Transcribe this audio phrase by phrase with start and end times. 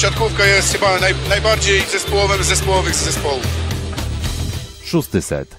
[0.00, 3.46] siatkówka jest chyba naj, najbardziej zespołowym z zespołowych z zespołów.
[4.84, 5.56] Szósty set.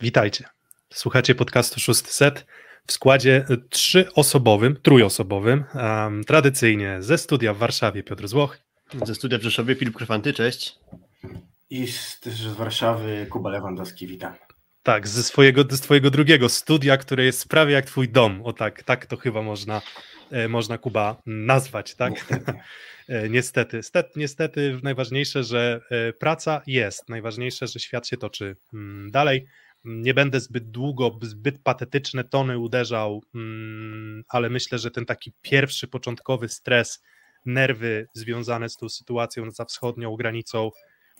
[0.00, 0.44] Witajcie.
[0.92, 2.46] Słuchacie podcastu Szósty Set
[2.86, 5.64] w składzie trzyosobowym, trójosobowym.
[5.74, 8.58] Um, tradycyjnie ze studia w Warszawie Piotr Złoch.
[9.04, 10.78] Ze studia w Rzeszowie Filip Kryfanty, cześć.
[11.70, 14.34] I z, też z Warszawy Kuba Lewandowski, witam.
[14.82, 18.40] Tak, ze swojego, ze swojego drugiego studia, które jest prawie jak twój dom.
[18.44, 19.82] O tak, tak to chyba można,
[20.48, 22.12] można Kuba nazwać, tak?
[22.12, 22.52] Niestety.
[23.08, 29.10] E, niestety, Stet, niestety najważniejsze, że e, praca jest, najważniejsze, że świat się toczy mm,
[29.10, 29.46] dalej.
[29.84, 35.88] Nie będę zbyt długo, zbyt patetyczne tony uderzał, mm, ale myślę, że ten taki pierwszy,
[35.88, 37.02] początkowy stres,
[37.46, 40.70] nerwy związane z tą sytuacją za wschodnią granicą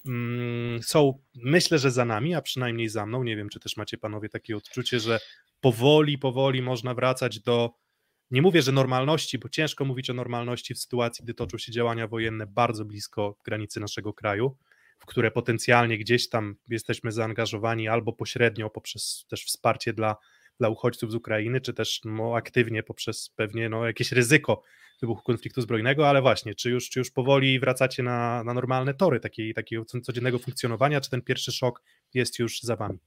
[0.07, 3.23] mm, są, myślę, że za nami, a przynajmniej za mną.
[3.23, 5.21] Nie wiem, czy też macie panowie takie odczucie, że
[5.61, 7.84] powoli, powoli można wracać do.
[8.31, 12.09] Nie mówię, że normalności, bo ciężko mówić o normalności w sytuacji, gdy toczą się działania
[12.09, 14.57] wojenne bardzo blisko granicy naszego kraju
[15.05, 20.17] w które potencjalnie gdzieś tam jesteśmy zaangażowani albo pośrednio poprzez też wsparcie dla,
[20.59, 24.63] dla uchodźców z Ukrainy, czy też no, aktywnie poprzez pewnie no, jakieś ryzyko
[25.01, 29.21] wybuchu konfliktu zbrojnego, ale właśnie, czy już, czy już powoli wracacie na, na normalne tory
[29.21, 31.83] takiej, takiego codziennego funkcjonowania, czy ten pierwszy szok
[32.15, 32.99] jest już za wami?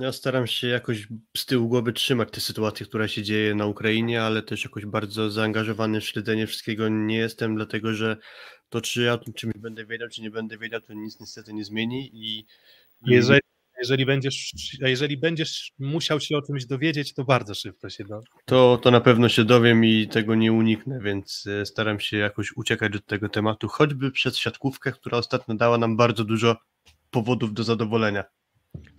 [0.00, 4.22] Ja staram się jakoś z tyłu głowy trzymać tę sytuację, która się dzieje na Ukrainie,
[4.22, 8.16] ale też jakoś bardzo zaangażowany w śledzenie wszystkiego nie jestem, dlatego że
[8.68, 11.54] to czy ja o tym czymś będę wiedział, czy nie będę wiedział, to nic niestety
[11.54, 12.46] nie zmieni i
[13.06, 13.40] jeżeli,
[13.78, 18.30] jeżeli, będziesz, jeżeli będziesz musiał się o czymś dowiedzieć, to bardzo szybko się dowiesz.
[18.44, 22.52] To, to na pewno się dowiem i tego nie uniknę, więc e, staram się jakoś
[22.56, 26.56] uciekać od tego tematu, choćby przez siatkówkę, która ostatnio dała nam bardzo dużo
[27.10, 28.24] powodów do zadowolenia.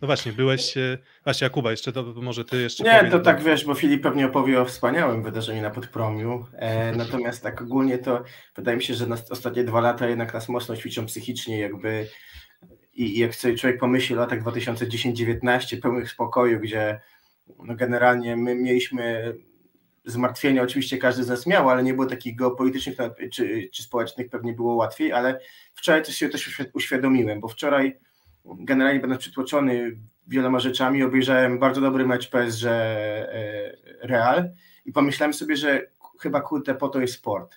[0.01, 3.43] No właśnie, byłeś, e, właśnie Jakuba, jeszcze to może ty jeszcze Nie, powiedz, to tak
[3.43, 8.23] wiesz, bo Filip pewnie opowie o wspaniałym wydarzeniu na Podpromiu, e, natomiast tak ogólnie to
[8.55, 12.07] wydaje mi się, że na ostatnie dwa lata jednak nas mocno ćwiczą psychicznie jakby
[12.93, 16.99] i, i jak sobie człowiek pomyśli o latach 2010-19 pełnych spokoju, gdzie
[17.63, 19.33] no generalnie my mieliśmy
[20.05, 22.97] zmartwienia, oczywiście każdy z nas miał, ale nie było takich geopolitycznych
[23.33, 25.39] czy, czy społecznych, pewnie było łatwiej, ale
[25.73, 27.99] wczoraj coś się też uświadomiłem, bo wczoraj
[28.59, 29.97] generalnie będąc przytłoczony
[30.27, 34.49] wieloma rzeczami, obejrzałem bardzo dobry mecz PSG e, Real
[34.85, 35.87] i pomyślałem sobie, że
[36.19, 37.55] chyba kurde po to jest sport,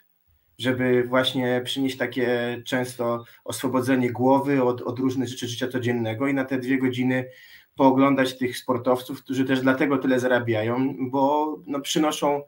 [0.58, 6.44] żeby właśnie przynieść takie często oswobodzenie głowy od, od różnych rzeczy życia codziennego i na
[6.44, 7.28] te dwie godziny
[7.76, 12.42] pooglądać tych sportowców, którzy też dlatego tyle zarabiają, bo no, przynoszą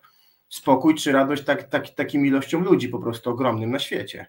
[0.48, 4.26] spokój czy radość tak, tak, takim ilością ludzi po prostu ogromnym na świecie.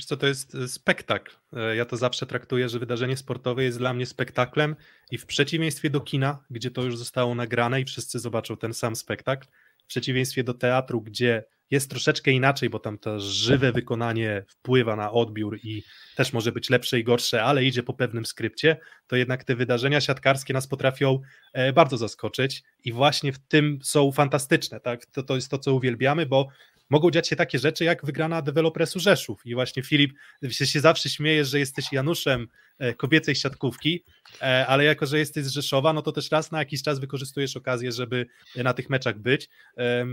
[0.00, 1.36] Wiesz co, to jest e, spektakl.
[1.52, 4.76] E, ja to zawsze traktuję, że wydarzenie sportowe jest dla mnie spektaklem
[5.10, 8.96] i w przeciwieństwie do kina, gdzie to już zostało nagrane i wszyscy zobaczą ten sam
[8.96, 9.46] spektakl,
[9.78, 15.12] w przeciwieństwie do teatru, gdzie jest troszeczkę inaczej, bo tam to żywe wykonanie wpływa na
[15.12, 15.82] odbiór i
[16.16, 20.00] też może być lepsze i gorsze, ale idzie po pewnym skrypcie, to jednak te wydarzenia
[20.00, 21.20] siatkarskie nas potrafią
[21.52, 25.06] e, bardzo zaskoczyć i właśnie w tym są fantastyczne, tak?
[25.06, 26.48] To, to jest to, co uwielbiamy, bo
[26.90, 29.46] mogą dziać się takie rzeczy jak wygrana dewelopresu Rzeszów.
[29.46, 30.12] I właśnie Filip,
[30.50, 34.04] się, się zawsze śmiejesz, że jesteś Januszem e, kobiecej siatkówki,
[34.42, 37.56] e, ale jako, że jesteś z Rzeszowa, no to też raz na jakiś czas wykorzystujesz
[37.56, 39.48] okazję, żeby na tych meczach być.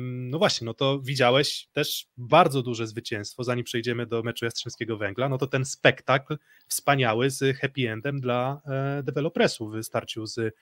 [0.03, 5.29] No właśnie, no to widziałeś też bardzo duże zwycięstwo, zanim przejdziemy do meczu Jastrzębskiego Węgla,
[5.29, 6.37] no to ten spektakl
[6.67, 10.55] wspaniały z happy endem dla e, dewelopresu w starciu z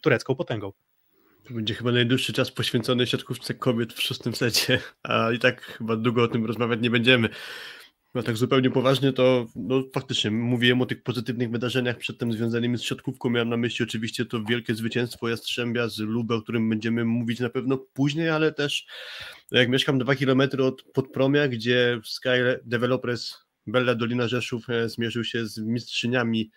[0.00, 0.72] turecką potęgą.
[1.50, 5.96] To będzie chyba najdłuższy czas poświęcony siatkówce kobiet w szóstym secie, a i tak chyba
[5.96, 7.28] długo o tym rozmawiać nie będziemy.
[8.14, 12.82] No tak zupełnie poważnie to no, faktycznie mówiłem o tych pozytywnych wydarzeniach przedtem związanymi z
[12.82, 13.30] siatkówką.
[13.30, 17.50] Miałem na myśli oczywiście to wielkie zwycięstwo Jastrzębia z Lubę, o którym będziemy mówić na
[17.50, 18.86] pewno później, ale też
[19.50, 22.28] jak mieszkam dwa kilometry od Podpromia, gdzie Sky
[22.64, 23.34] Developers
[23.66, 26.50] Bella Dolina Rzeszów e, zmierzył się z mistrzyniami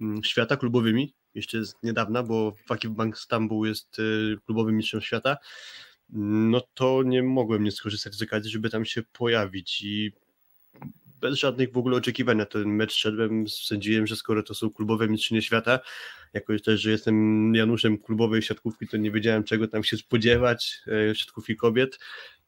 [0.00, 5.36] mm, świata klubowymi, jeszcze z niedawna, bo Fakir Bank Stambuł jest y, klubowym mistrzem świata,
[6.10, 10.12] no to nie mogłem nie skorzystać z okazji, żeby tam się pojawić i
[11.20, 15.08] bez żadnych w ogóle oczekiwań na ten mecz szedłem, sądziłem, że skoro to są klubowe
[15.08, 15.80] mistrzynie świata,
[16.32, 20.80] jako też, że jestem Januszem klubowej siatkówki, to nie wiedziałem czego tam się spodziewać,
[21.10, 21.98] e, siatkówki kobiet,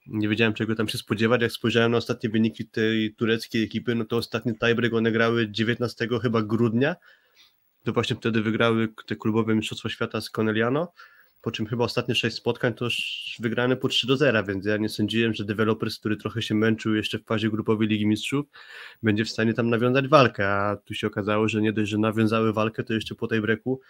[0.06, 4.04] nie wiedziałem czego tam się spodziewać, jak spojrzałem na ostatnie wyniki tej tureckiej ekipy, no
[4.04, 6.96] to ostatni tiebreak one grały 19 chyba grudnia,
[7.84, 10.92] to właśnie wtedy wygrały te klubowe Mistrzostwa Świata z Corneliano,
[11.42, 14.76] po czym chyba ostatnie sześć spotkań to już wygrane po 3 do 0, więc ja
[14.76, 18.46] nie sądziłem, że dewelopers, który trochę się męczył jeszcze w fazie grupowej Ligi Mistrzów,
[19.02, 22.52] będzie w stanie tam nawiązać walkę, a tu się okazało, że nie dość, że nawiązały
[22.52, 23.80] walkę, to jeszcze po tej breku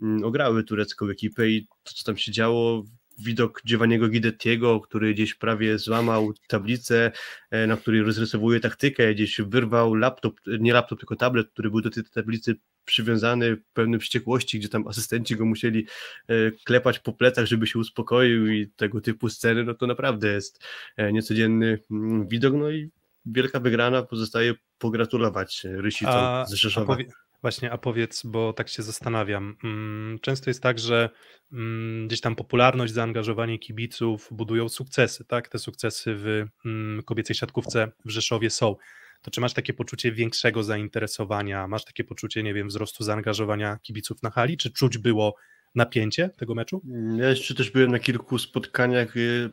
[0.00, 2.84] mm, ograły turecką ekipę i to, co tam się działo,
[3.22, 7.12] widok Giovanniego Guidettiego, który gdzieś prawie złamał tablicę,
[7.50, 11.90] e, na której rozrysowuje taktykę, gdzieś wyrwał laptop, nie laptop, tylko tablet, który był do
[11.90, 15.86] tej tablicy przywiązany pełny wściekłości, gdzie tam asystenci go musieli
[16.28, 20.64] e, klepać po plecach, żeby się uspokoił i tego typu sceny, no to naprawdę jest
[20.96, 22.90] e, niecodzienny mm, widok, no i
[23.26, 26.92] wielka wygrana, pozostaje pogratulować Rysicom z Rzeszowa.
[26.92, 27.10] A powie,
[27.42, 31.10] właśnie, a powiedz, bo tak się zastanawiam, mm, często jest tak, że
[31.52, 35.48] mm, gdzieś tam popularność, zaangażowanie kibiców budują sukcesy, tak?
[35.48, 36.46] Te sukcesy w
[37.04, 38.76] kobiecej siatkówce w Rzeszowie są
[39.22, 44.22] to czy masz takie poczucie większego zainteresowania, masz takie poczucie, nie wiem, wzrostu zaangażowania kibiców
[44.22, 45.34] na hali, czy czuć było
[45.74, 46.82] napięcie tego meczu?
[47.16, 49.50] Ja jeszcze też byłem na kilku spotkaniach y,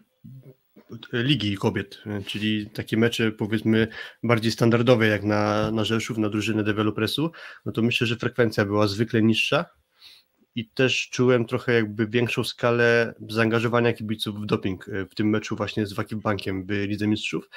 [1.13, 3.87] Ligi Kobiet, czyli takie mecze powiedzmy
[4.23, 7.31] bardziej standardowe jak na, na Rzeszów, na drużynę dewelopresu,
[7.65, 9.65] no to myślę, że frekwencja była zwykle niższa,
[10.57, 15.85] i też czułem trochę jakby większą skalę zaangażowania kibiców w doping w tym meczu właśnie
[15.85, 17.49] z Bankiem w Lidze Mistrzów.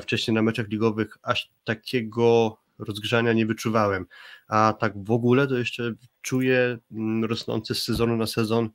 [0.00, 4.06] Wcześniej na meczach ligowych aż takiego rozgrzania nie wyczuwałem.
[4.48, 8.70] A tak w ogóle to jeszcze czuję mm, rosnące z sezonu na sezon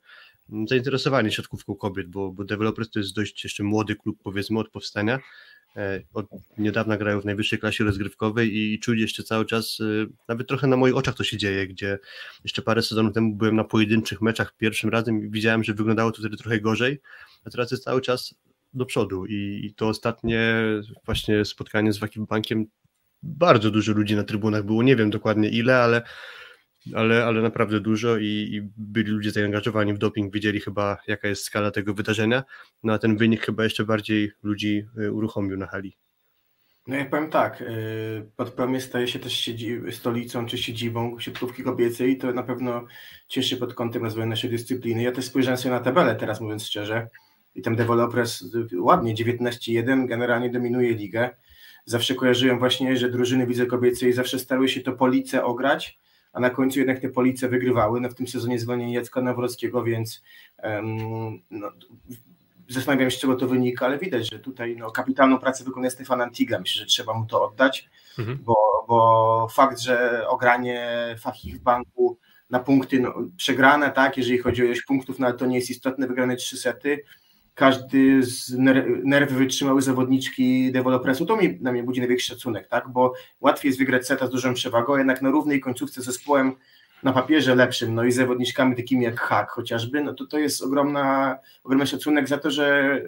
[0.68, 5.20] zainteresowanie siatkówką kobiet, bo, bo Developers to jest dość jeszcze młody klub powiedzmy od powstania.
[5.76, 6.26] E, od
[6.58, 10.76] niedawna grają w najwyższej klasie rozgrywkowej i czuć jeszcze cały czas, e, nawet trochę na
[10.76, 11.98] moich oczach to się dzieje, gdzie
[12.44, 16.18] jeszcze parę sezonów temu byłem na pojedynczych meczach pierwszym razem i widziałem, że wyglądało to
[16.18, 17.00] wtedy trochę gorzej,
[17.44, 18.34] a teraz jest cały czas
[18.74, 20.54] do przodu i, i to ostatnie
[21.04, 22.66] właśnie spotkanie z Wakim Bankiem
[23.22, 26.02] bardzo dużo ludzi na trybunach było, nie wiem dokładnie ile, ale
[26.94, 31.44] ale, ale naprawdę dużo i, i, byli ludzie zaangażowani w doping, wiedzieli chyba jaka jest
[31.44, 32.44] skala tego wydarzenia,
[32.82, 35.96] no a ten wynik chyba jeszcze bardziej ludzi y, uruchomił na hali.
[36.86, 39.50] No ja powiem tak, y, Podpromie staje się też
[39.90, 42.86] stolicą czy siedzibą siatkówki kobiecej i to na pewno
[43.28, 45.02] cieszy pod kątem rozwoju naszej dyscypliny.
[45.02, 47.08] Ja też spojrzałem sobie na tabelę teraz mówiąc szczerze
[47.54, 48.44] i tam Developers
[48.78, 51.30] ładnie 19-1 generalnie dominuje ligę.
[51.84, 55.98] Zawsze kojarzyłem właśnie, że drużyny widzę kobiecej zawsze starały się to police ograć,
[56.34, 58.00] a na końcu jednak te police wygrywały.
[58.00, 60.22] No w tym sezonie zwolnienie Jacka Nawrockiego, więc
[60.62, 61.70] um, no,
[62.68, 66.20] zastanawiam się, z czego to wynika, ale widać, że tutaj no, kapitalną pracę wykonuje Stefan
[66.20, 66.58] Antiga.
[66.58, 67.88] Myślę, że trzeba mu to oddać,
[68.18, 68.38] mhm.
[68.44, 68.54] bo,
[68.88, 70.88] bo fakt, że ogranie
[71.18, 72.18] Fachich w banku
[72.50, 75.70] na punkty no, przegrane, tak, jeżeli chodzi o ilość punktów, no ale to nie jest
[75.70, 77.04] istotne, wygrane trzy sety,
[77.54, 78.52] każdy z
[79.04, 82.88] nerwy wytrzymały zawodniczki dewelopresu, to mi, na mnie budzi największy szacunek, tak?
[82.88, 86.52] bo łatwiej jest wygrać seta z dużą przewagą, jednak na równej końcówce z zespołem
[87.02, 91.38] na papierze lepszym, no i zawodniczkami takimi jak Hak chociażby, no to to jest ogromna,
[91.64, 93.00] ogromny szacunek za to, że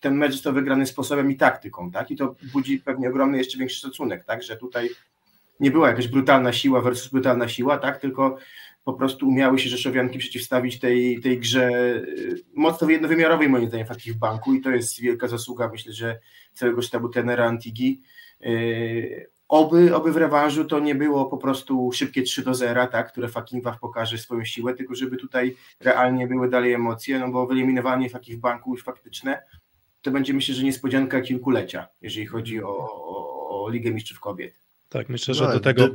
[0.00, 2.10] ten mecz został wygrany sposobem i taktyką, tak?
[2.10, 4.42] I to budzi pewnie ogromny jeszcze większy szacunek, tak?
[4.42, 4.90] Że tutaj
[5.60, 7.98] nie była jakaś brutalna siła versus brutalna siła, tak?
[7.98, 8.38] Tylko
[8.84, 14.14] po prostu umiały się Rzeszowianki przeciwstawić tej, tej grze y, mocno jednowymiarowej moim zdaniem w
[14.14, 16.18] banku i to jest wielka zasługa myślę, że
[16.52, 18.02] całego sztabu tenera Antigi.
[18.46, 23.12] Y, oby, oby w rewanżu to nie było po prostu szybkie 3 do 0, tak,
[23.12, 28.10] które Fakinwach pokaże swoją siłę, tylko żeby tutaj realnie były dalej emocje, no bo wyeliminowanie
[28.10, 29.42] Fakich banku już faktyczne
[30.04, 34.63] to będzie myślę, że niespodzianka kilkulecia, jeżeli chodzi o, o, o Ligę Mistrzów Kobiet.
[34.94, 35.88] Tak, myślę, że no, do, tego,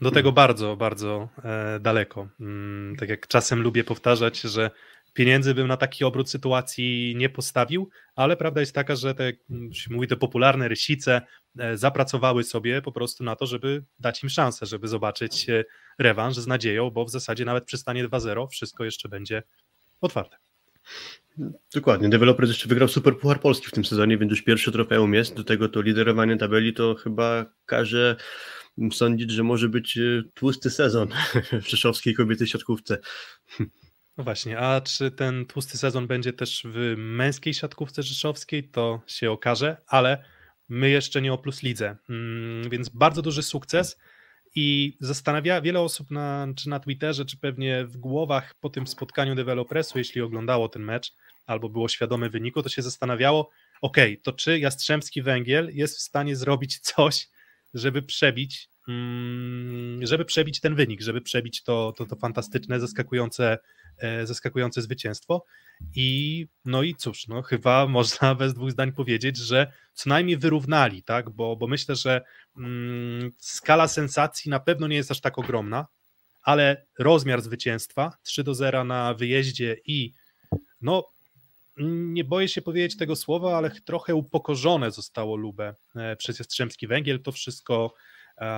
[0.00, 2.28] do tego bardzo, bardzo e, daleko.
[2.40, 4.70] Mm, tak jak czasem lubię powtarzać, że
[5.14, 9.32] pieniędzy bym na taki obrót sytuacji nie postawił, ale prawda jest taka, że te,
[9.72, 11.22] się mówi, te popularne rysice
[11.58, 15.64] e, zapracowały sobie po prostu na to, żeby dać im szansę, żeby zobaczyć e,
[15.98, 19.42] rewanż z nadzieją, bo w zasadzie nawet przy stanie 2-0 wszystko jeszcze będzie
[20.00, 20.36] otwarte.
[21.74, 22.08] Dokładnie.
[22.08, 25.34] Deweloper jeszcze wygrał Super Puchar Polski w tym sezonie, więc już pierwszy trofeum jest.
[25.34, 28.16] Do tego to liderowanie tabeli to chyba każe
[28.92, 31.08] sądzić, że może być e, tłusty sezon
[31.62, 32.98] w rzeszowskiej kobiety siatkówce.
[34.16, 39.30] No właśnie, a czy ten tłusty sezon będzie też w męskiej siatkówce rzeszowskiej, to się
[39.30, 40.24] okaże, ale
[40.68, 43.98] my jeszcze nie o plus lidze, mm, więc bardzo duży sukces
[44.56, 49.34] i zastanawia wiele osób na, czy na Twitterze, czy pewnie w głowach po tym spotkaniu
[49.34, 51.12] dewelopresu, jeśli oglądało ten mecz
[51.46, 53.50] albo było świadome wyniku, to się zastanawiało,
[53.82, 57.28] ok, to czy Jastrzębski Węgiel jest w stanie zrobić coś,
[57.74, 58.68] żeby przebić,
[60.02, 63.58] żeby przebić ten wynik, żeby przebić to, to, to fantastyczne, zaskakujące,
[63.98, 65.44] e, zaskakujące zwycięstwo.
[65.94, 71.02] I no i cóż, no chyba można bez dwóch zdań powiedzieć, że co najmniej wyrównali,
[71.02, 71.30] tak?
[71.30, 72.20] Bo, bo myślę, że
[72.56, 75.86] mm, skala sensacji na pewno nie jest aż tak ogromna,
[76.42, 80.12] ale rozmiar zwycięstwa 3 do 0 na wyjeździe i
[80.80, 81.08] no
[81.78, 87.22] nie boję się powiedzieć tego słowa, ale trochę upokorzone zostało Lubę e, przez Jastrzębski Węgiel.
[87.22, 87.94] To wszystko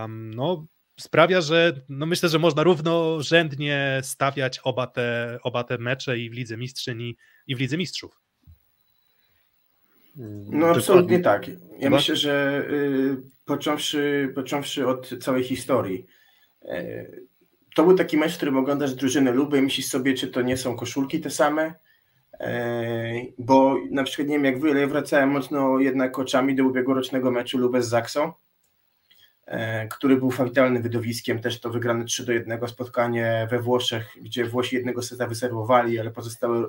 [0.09, 0.67] no,
[1.01, 6.33] sprawia, że no myślę, że można równorzędnie stawiać oba te, oba te mecze i w
[6.33, 7.17] Lidze Mistrzyni
[7.47, 8.21] i w Lidze Mistrzów.
[10.51, 11.47] No absolutnie tak.
[11.79, 16.07] Ja myślę, że y, począwszy, począwszy od całej historii,
[16.65, 17.27] y,
[17.75, 20.57] to był taki mecz, w którym oglądasz drużynę Luby i myślisz sobie, czy to nie
[20.57, 21.75] są koszulki te same,
[22.35, 26.65] y, bo na przykład nie wiem jak wy, ale ja wracałem mocno jednak oczami do
[26.65, 28.48] ubiegłorocznego meczu Lubę z Zaksą, E,
[29.91, 34.77] który był fatalnym wydowiskiem, też to wygrane 3 do 1 spotkanie we Włoszech, gdzie Włosi
[34.77, 36.67] jednego seta wyserwowali, ale pozostałe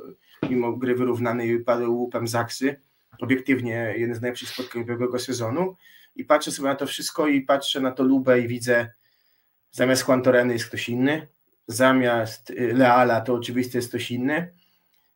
[0.49, 2.81] mimo gry wyrównanej padły łupem Zaksy.
[3.19, 5.75] Obiektywnie jeden z najlepszych spotkań ubiegłego sezonu.
[6.15, 8.91] I patrzę sobie na to wszystko i patrzę na to Lubę i widzę
[9.71, 11.27] zamiast Quantoreny jest ktoś inny,
[11.67, 14.53] zamiast y, Leala to oczywiście jest ktoś inny,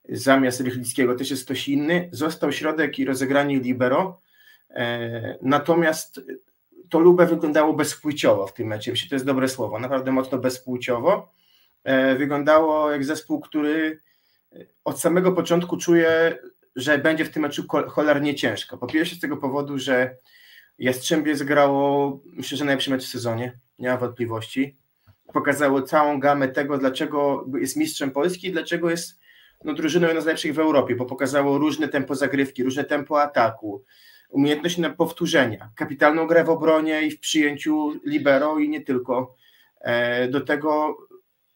[0.09, 4.21] zamiast Rychlickiego też jest ktoś inny, został środek i rozegranie libero,
[4.69, 6.21] e, natomiast
[6.93, 8.91] to Lubę wyglądało bezpłciowo w tym meczu.
[8.91, 11.31] Myślę, to jest dobre słowo, naprawdę mocno bezpłciowo.
[11.83, 13.99] E, wyglądało jak zespół, który
[14.83, 16.37] od samego początku czuje,
[16.75, 18.77] że będzie w tym meczu cholernie ciężko.
[18.77, 20.17] Po pierwsze z tego powodu, że
[20.79, 24.77] Jastrzębie zagrało, myślę, że najlepszy mecz w sezonie, nie ma wątpliwości.
[25.33, 29.19] Pokazało całą gamę tego, dlaczego jest mistrzem Polski, dlaczego jest
[29.63, 33.83] no, drużyną jedną z najlepszych w Europie, bo pokazało różne tempo zagrywki, różne tempo ataku,
[34.33, 39.35] umiejętność na powtórzenia, kapitalną grę w obronie i w przyjęciu libero i nie tylko.
[39.81, 40.97] E, do tego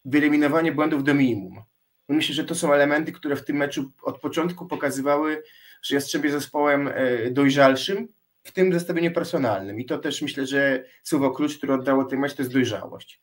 [0.05, 1.61] wyeliminowanie błędów do minimum.
[2.09, 5.43] Myślę, że to są elementy, które w tym meczu od początku pokazywały,
[5.81, 8.07] że Jastrzębie zespołem e, dojrzalszym,
[8.43, 9.79] w tym zestawieniu personalnym.
[9.79, 13.21] I to też myślę, że słowo klucz, które oddało ten mecz, to jest dojrzałość.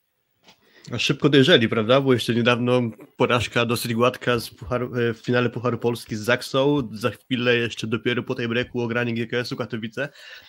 [0.99, 2.01] Szybko dojrzeli, prawda?
[2.01, 2.83] Bo jeszcze niedawno
[3.17, 6.89] porażka dosyć gładka z Pucharu, e, w finale Pucharu Polski z Zaksą.
[6.93, 10.09] Za chwilę jeszcze dopiero po tej breaku ogranie GKS-u Katowice.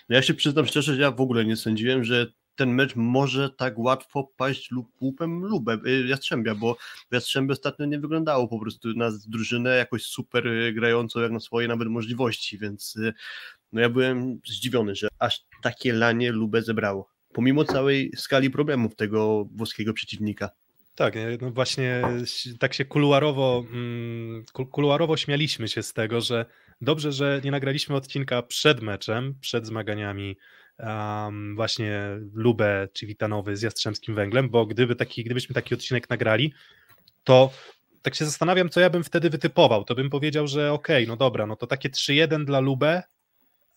[0.09, 3.79] Ja się przyznam szczerze, że ja w ogóle nie sądziłem, że ten mecz może tak
[3.79, 6.77] łatwo paść lub łupem lubem e, Jastrzębia, bo
[7.11, 11.67] Jastrzębie ostatnio nie wyglądało po prostu na drużynę jakoś super e, grającą jak na swoje
[11.67, 12.97] nawet możliwości, więc
[13.71, 19.45] no ja byłem zdziwiony, że aż takie lanie lubę zebrało pomimo całej skali problemów tego
[19.55, 20.49] włoskiego przeciwnika.
[20.95, 22.01] Tak, no właśnie
[22.59, 26.45] tak się kuluarowo, mm, kuluarowo śmialiśmy się z tego, że
[26.81, 30.37] dobrze, że nie nagraliśmy odcinka przed meczem, przed zmaganiami
[30.79, 32.01] um, właśnie
[32.33, 36.53] Lubę czy Witanowy z Jastrzębskim Węglem, bo gdyby taki, gdybyśmy taki odcinek nagrali,
[37.23, 37.51] to
[38.01, 39.83] tak się zastanawiam, co ja bym wtedy wytypował.
[39.83, 43.03] To bym powiedział, że okej, okay, no dobra, no to takie 3-1 dla Lubę,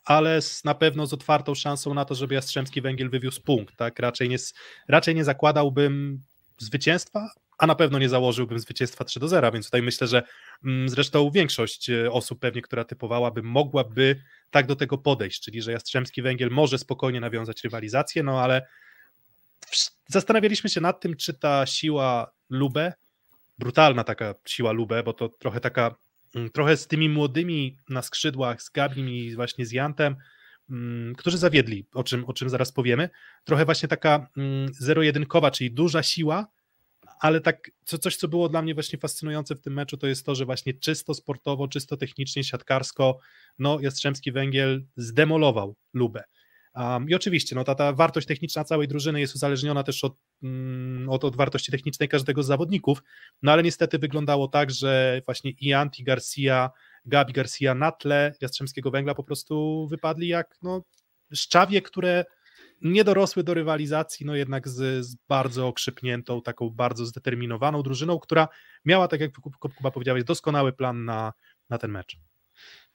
[0.09, 3.77] ale z, na pewno z otwartą szansą na to, żeby Jastrzębski Węgiel wywiózł punkt.
[3.77, 3.99] Tak?
[3.99, 4.37] Raczej, nie,
[4.89, 6.23] raczej nie zakładałbym
[6.59, 10.23] zwycięstwa, a na pewno nie założyłbym zwycięstwa 3 do 0, więc tutaj myślę, że
[10.65, 15.73] mm, zresztą większość e, osób pewnie, która typowałaby, mogłaby tak do tego podejść, czyli że
[15.73, 18.67] Jastrzębski Węgiel może spokojnie nawiązać rywalizację, no ale
[20.07, 22.93] zastanawialiśmy się nad tym, czy ta siła Lubę,
[23.59, 25.95] brutalna taka siła Lubę, bo to trochę taka
[26.53, 30.17] trochę z tymi młodymi na skrzydłach, z Gabim i właśnie z Jantem,
[30.71, 33.11] mm, którzy zawiedli, o czym, o czym zaraz powiemy.
[33.45, 36.47] Trochę właśnie taka mm, zero-jedynkowa, czyli duża siła,
[37.21, 40.27] ale tak co, coś, co było dla mnie właśnie fascynujące w tym meczu, to jest
[40.27, 43.19] to, że właśnie czysto sportowo, czysto technicznie, siatkarsko,
[43.59, 46.25] no Jastrzębski Węgiel zdemolował Lubę.
[46.79, 51.09] Um, I oczywiście no, ta, ta wartość techniczna całej drużyny jest uzależniona też od, mm,
[51.11, 53.03] od, od, wartości technicznej każdego z zawodników,
[53.43, 56.71] no ale niestety wyglądało tak, że właśnie Ianti Garcia,
[57.05, 60.83] Gabi Garcia na tle Jastrzębskiego Węgla po prostu wypadli jak no,
[61.35, 62.25] szczawie, które
[62.83, 68.49] nie dorosły do rywalizacji, no jednak z, z bardzo okrzypniętą, taką bardzo zdeterminowaną drużyną, która
[68.85, 69.33] miała, tak jak
[69.77, 71.33] Kuba powiedziałeś, doskonały plan na,
[71.71, 72.17] na ten mecz.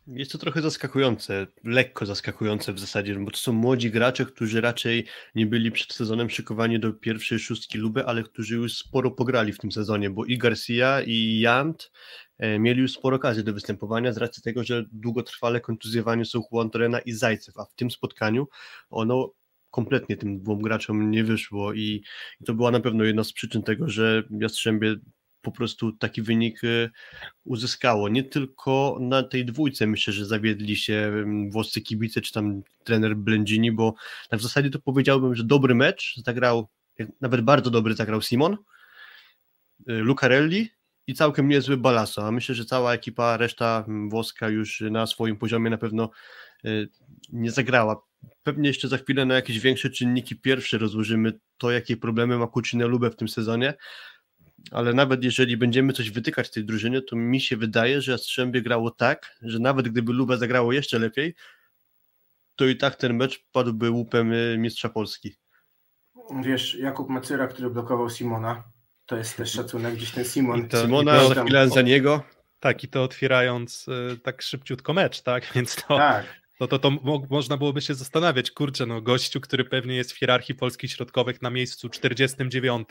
[0.08, 5.06] Jest to trochę zaskakujące, lekko zaskakujące w zasadzie, bo to są młodzi gracze, którzy raczej
[5.36, 9.58] nie byli przed sezonem szykowani do pierwszej szóstki luby, ale którzy już sporo pograli w
[9.58, 11.92] tym sezonie, bo i Garcia, i Jant
[12.38, 16.70] e, mieli już sporo okazji do występowania z racji tego, że długotrwale kontuzjowani są Juan
[16.70, 18.48] Torena i Zajcew, a w tym spotkaniu
[18.90, 19.34] ono
[19.72, 22.04] kompletnie tym dwóm graczom nie wyszło i,
[22.42, 24.96] i to była na pewno jedna z przyczyn tego, że Jastrzębie
[25.44, 26.90] po prostu taki wynik y,
[27.46, 28.10] uzyskało.
[28.10, 33.16] Nie tylko na tej dwójce myślę, że zawiedli się mm, włoscy kibice czy tam trener
[33.16, 33.94] Blędzini, bo
[34.30, 36.68] tak w zasadzie to powiedziałbym, że dobry mecz zagrał,
[37.22, 38.58] nawet bardzo dobry zagrał Simon, y,
[39.88, 40.70] Lucarelli
[41.08, 45.38] i całkiem niezły Balaso, a myślę, że cała ekipa, reszta mm, włoska już na swoim
[45.38, 46.10] poziomie na pewno
[46.66, 46.90] y,
[47.30, 48.02] nie zagrała.
[48.44, 52.88] Pewnie jeszcze za chwilę na jakieś większe czynniki pierwsze rozłożymy to, jakie problemy ma Kucinę
[52.88, 53.74] Lubę w tym sezonie,
[54.72, 58.92] ale nawet jeżeli będziemy coś wytykać tej drużynie, to mi się wydaje, że Jastrzębie grało
[58.92, 61.36] tak, że nawet gdyby Luba zagrało jeszcze lepiej,
[62.56, 65.36] to i tak ten mecz padłby łupem y, mistrza Polski.
[66.44, 68.64] Wiesz, Jakub Macyra, który blokował Simona,
[69.06, 70.60] to jest też szacunek, gdzieś ten Simon.
[70.60, 72.24] I to, Simona, za chwilę za niego.
[72.60, 75.44] Tak, i to otwierając y, tak szybciutko mecz, tak?
[75.56, 76.26] Więc to, Tak.
[76.60, 80.18] to, to, to mo- można byłoby się zastanawiać, kurczę, no gościu, który pewnie jest w
[80.18, 82.88] hierarchii polskich środkowych na miejscu 49,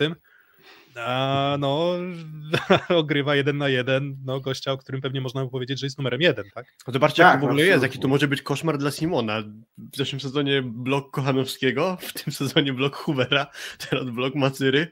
[0.97, 1.95] a no
[2.89, 6.21] ogrywa jeden na jeden, no gościa, o którym pewnie można by powiedzieć, że jest numerem
[6.21, 6.67] jeden, tak?
[6.87, 7.89] No Zobaczcie, Tak, jak to w ogóle jest, absolutnie.
[7.95, 9.43] jaki to może być koszmar dla Simona.
[9.79, 13.47] W zeszłym sezonie blok Kochanowskiego, w tym sezonie blok Hoovera,
[13.91, 14.89] teraz blok Macyry.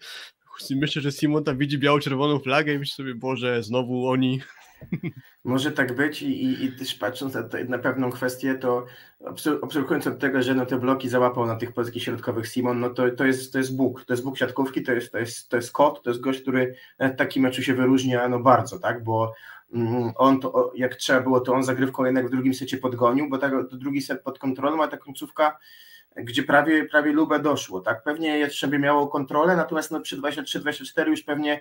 [0.71, 4.41] Myślę, że Simon tam widzi biało-czerwoną flagę i myśli sobie, Boże, znowu oni.
[5.45, 8.87] Może tak być i, i, i też patrząc na, na pewną kwestię, to
[9.63, 13.11] abstrahując od tego, że no te bloki załapał na tych polskich środkowych Simon, no to,
[13.11, 15.73] to, jest, to jest Bóg, to jest Bóg siatkówki, to jest, to, jest, to jest
[15.73, 19.35] kot, to jest gość, który na takim meczu się wyróżnia no bardzo, tak, bo
[19.73, 23.39] mm, on to, jak trzeba było, to on zagrywką jednak w drugim secie podgonił, bo
[23.39, 25.59] tak, drugi set pod kontrolą, a ta końcówka
[26.17, 31.23] gdzie prawie, prawie Lubę doszło, tak, pewnie Jastrzębie miało kontrolę, natomiast no przy 23-24 już
[31.23, 31.61] pewnie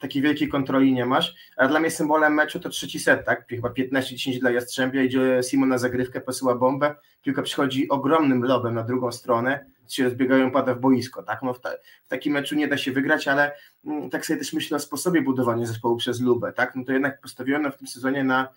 [0.00, 3.48] takiej wielkiej kontroli nie masz, a dla mnie symbolem meczu to trzeci set, tak?
[3.48, 8.82] Chyba 15-10 dla Jastrzębia, idzie Simon na zagrywkę, posyła bombę, piłka przychodzi ogromnym lobem na
[8.82, 11.42] drugą stronę, się rozbiegają, pada w boisko, tak?
[11.42, 11.70] No w, ta,
[12.04, 13.52] w takim meczu nie da się wygrać, ale
[13.84, 16.76] mm, tak sobie też myślę o sposobie budowania zespołu przez Lubę, tak?
[16.76, 18.48] No to jednak postawiono w tym sezonie na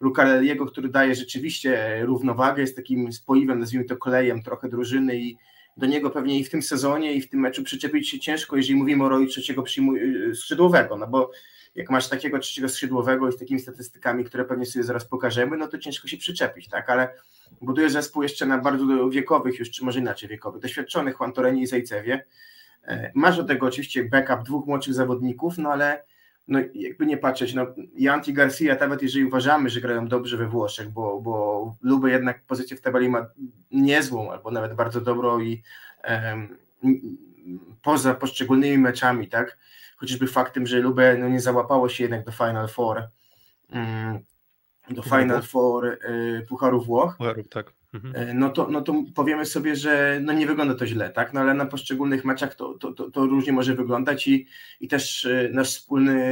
[0.00, 5.36] Lucarelliego, który daje rzeczywiście równowagę, jest takim spoiwem, nazwijmy to kolejem trochę drużyny i
[5.76, 8.74] do niego pewnie i w tym sezonie, i w tym meczu przyczepić się ciężko, jeżeli
[8.74, 11.30] mówimy o roli trzeciego przyjmuj- skrzydłowego, no bo
[11.74, 15.68] jak masz takiego trzeciego skrzydłowego i z takimi statystykami, które pewnie sobie zaraz pokażemy, no
[15.68, 17.08] to ciężko się przyczepić, tak, ale
[17.60, 22.24] buduje zespół jeszcze na bardzo wiekowych już, czy może inaczej wiekowych, doświadczonych Juan i Zajcewie.
[22.84, 26.04] E, Masz do tego oczywiście backup dwóch młodszych zawodników, no ale
[26.48, 30.90] no jakby nie patrzeć, no Janti Garcia, nawet jeżeli uważamy, że grają dobrze we Włoszech,
[30.90, 33.26] bo, bo Luby jednak pozycję w tabeli ma
[33.70, 35.62] niezłą, albo nawet bardzo dobrą i
[36.02, 36.56] em,
[37.82, 39.58] poza poszczególnymi meczami, tak,
[39.96, 43.02] chociażby faktem, że Lubę no, nie załapało się jednak do Final Four,
[43.70, 44.18] mm,
[44.90, 47.72] do Final Four y, Pucharu Włoch, Pucharów, tak.
[47.92, 48.16] Mhm.
[48.16, 51.32] E, no to, no to powiemy sobie, że no nie wygląda to źle, tak?
[51.32, 54.46] No ale na poszczególnych meczach to, to, to, to różnie może wyglądać i,
[54.80, 56.22] i też e, nasz wspólny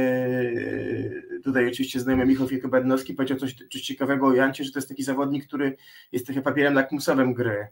[1.37, 4.89] e, tutaj oczywiście znajomy Michał Wielkobednowski powiedział coś, coś ciekawego o Jancie, że to jest
[4.89, 5.77] taki zawodnik, który
[6.11, 7.67] jest trochę papierem lakmusowym gry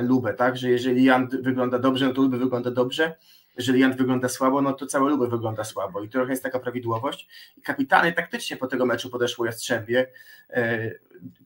[0.00, 0.56] Lubę, tak?
[0.56, 3.16] Że jeżeli Jan wygląda dobrze, no to Lubę wygląda dobrze,
[3.56, 7.28] jeżeli Jan wygląda słabo, no to całe Lubę wygląda słabo i trochę jest taka prawidłowość.
[7.56, 10.06] I kapitalnie taktycznie po tego meczu podeszło Jastrzębie.
[10.50, 10.90] E,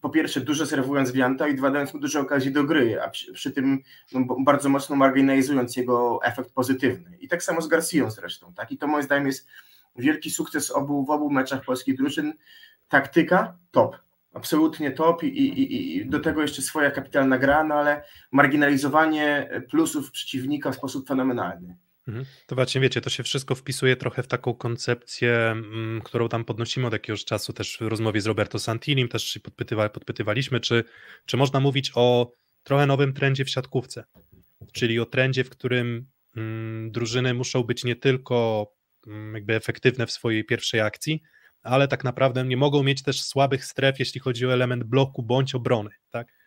[0.01, 3.33] Po pierwsze dużo serwując Wianta i dwa dając mu dużo okazji do gry, a przy,
[3.33, 7.17] przy tym no, bardzo mocno marginalizując jego efekt pozytywny.
[7.21, 8.53] I tak samo z Garcją zresztą.
[8.55, 8.73] Tak?
[8.73, 9.47] I to moim zdaniem jest
[9.97, 12.33] wielki sukces obu, w obu meczach polskich drużyn.
[12.89, 13.97] Taktyka top.
[14.35, 20.11] Absolutnie top i, i, i do tego jeszcze swoja kapitalna gra, no ale marginalizowanie plusów
[20.11, 21.77] przeciwnika w sposób fenomenalny.
[22.09, 22.27] Mhm.
[22.47, 26.87] To właśnie wiecie, to się wszystko wpisuje trochę w taką koncepcję, mm, którą tam podnosimy
[26.87, 30.85] od jakiegoś czasu też w rozmowie z Roberto Santinim, też się podpytywa, podpytywaliśmy, czy,
[31.27, 34.05] czy można mówić o trochę nowym trendzie w siatkówce,
[34.73, 38.67] czyli o trendzie, w którym mm, drużyny muszą być nie tylko
[39.07, 41.23] mm, jakby efektywne w swojej pierwszej akcji,
[41.63, 45.55] ale tak naprawdę nie mogą mieć też słabych stref, jeśli chodzi o element bloku bądź
[45.55, 46.38] obrony, tak?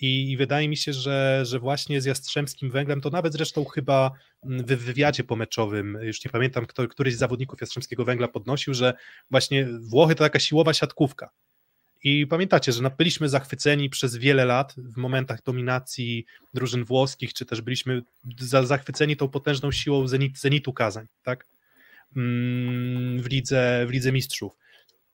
[0.00, 4.10] I, I wydaje mi się, że, że właśnie z Jastrzębskim Węglem, to nawet zresztą chyba
[4.42, 8.94] w w wywiadzie pomeczowym, już nie pamiętam, kto, któryś z zawodników Jastrzębskiego Węgla podnosił, że
[9.30, 11.30] właśnie Włochy to taka siłowa siatkówka.
[12.04, 17.60] I pamiętacie, że byliśmy zachwyceni przez wiele lat w momentach dominacji drużyn włoskich, czy też
[17.60, 18.02] byliśmy
[18.38, 21.46] za, zachwyceni tą potężną siłą Zenit, Zenitu Kazań, tak?
[22.16, 24.52] Mm, W lidze, w lidze Mistrzów.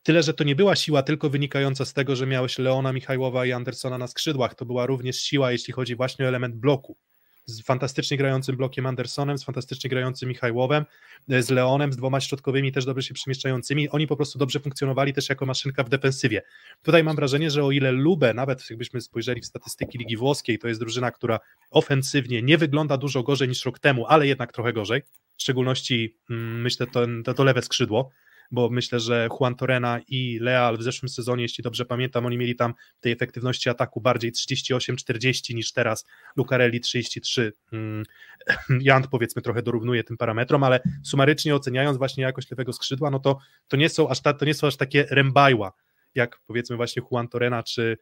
[0.07, 3.53] Tyle, że to nie była siła tylko wynikająca z tego, że miałeś Leona Michajłowa i
[3.53, 6.97] Andersona na skrzydłach, to była również siła, jeśli chodzi właśnie o element bloku.
[7.45, 10.85] Z fantastycznie grającym blokiem Andersonem, z fantastycznie grającym Michajłowem,
[11.29, 13.89] e, z Leonem, z dwoma środkowymi też dobrze się przemieszczającymi.
[13.89, 16.43] Oni po prostu dobrze funkcjonowali też jako maszynka w defensywie.
[16.83, 20.69] Tutaj mam wrażenie, że o ile Lubę, nawet jakbyśmy spojrzeli w statystyki Ligi Włoskiej, to
[20.69, 21.41] jest drużyna, która
[21.71, 25.03] ofensywnie nie wygląda dużo gorzej niż rok temu, ale jednak trochę gorzej.
[25.37, 28.11] W szczególności mm, myślę to, to, to lewe skrzydło,
[28.51, 32.57] bo myślę, że Juan Torena i Leal w zeszłym sezonie, jeśli dobrze pamiętam, oni mieli
[32.57, 36.07] tam tej efektywności ataku bardziej 38-40 niż teraz
[36.37, 37.53] Lucarelli 33.
[37.73, 38.05] Mm,
[38.81, 43.39] Jant powiedzmy trochę dorównuje tym parametrom, ale sumarycznie oceniając właśnie jakość lewego skrzydła, no to,
[43.69, 45.73] to, nie, są aż ta, to nie są aż takie rembajła,
[46.15, 47.99] jak powiedzmy właśnie Juan Torena czy,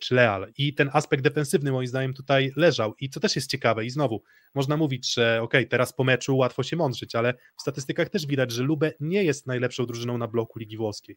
[0.00, 0.52] czy Leal.
[0.58, 2.94] I ten aspekt defensywny moim zdaniem tutaj leżał.
[3.00, 4.22] I co też jest ciekawe, i znowu
[4.54, 8.52] można mówić, że ok, teraz po meczu łatwo się mądrzyć, ale w statystykach też widać,
[8.52, 11.16] że Lubę nie jest najlepszą drużyną na bloku Ligi Włoskiej.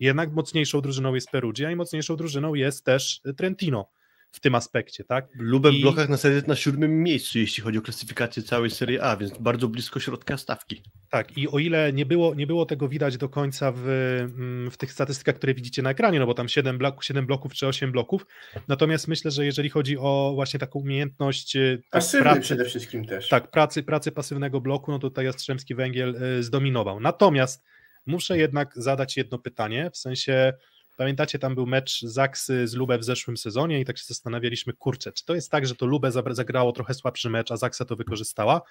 [0.00, 3.90] Jednak mocniejszą drużyną jest Perugia i mocniejszą drużyną jest też Trentino
[4.34, 5.28] w tym aspekcie, tak?
[5.38, 8.70] Lubę w I- blokach na serii jest na siódmym miejscu, jeśli chodzi o klasyfikację całej
[8.70, 10.82] Serie A, więc bardzo blisko środka stawki.
[11.10, 13.88] Tak, i o ile nie było, nie było tego widać do końca w,
[14.36, 17.54] mm, w tych statystykach, które widzicie na ekranie, no bo tam 7, blok, 7 bloków
[17.54, 18.26] czy 8 bloków,
[18.68, 23.28] natomiast myślę, że jeżeli chodzi o właśnie taką umiejętność e, tak, pracy, przede wszystkim też.
[23.28, 27.00] tak, pracy, pracy pasywnego bloku, no to tutaj Jastrzębski Węgiel e, zdominował.
[27.00, 27.64] Natomiast
[28.06, 30.52] muszę jednak zadać jedno pytanie, w sensie
[30.96, 35.12] pamiętacie, tam był mecz Zaksy z Lubę w zeszłym sezonie i tak się zastanawialiśmy, kurczę,
[35.12, 38.62] czy to jest tak, że to Lubę zagrało trochę słabszy mecz, a Zaksa to wykorzystała?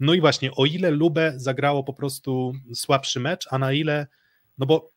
[0.00, 4.06] No i właśnie, o ile Lubę zagrało po prostu słabszy mecz, a na ile,
[4.58, 4.90] no bo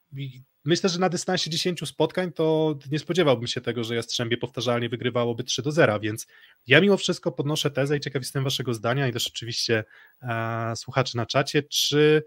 [0.65, 5.43] myślę, że na dystansie 10 spotkań to nie spodziewałbym się tego, że Jastrzębie powtarzalnie wygrywałoby
[5.43, 6.27] 3 do 0, więc
[6.67, 9.83] ja mimo wszystko podnoszę tezę i ciekaw jestem waszego zdania i też oczywiście
[10.21, 12.23] e, słuchaczy na czacie, czy,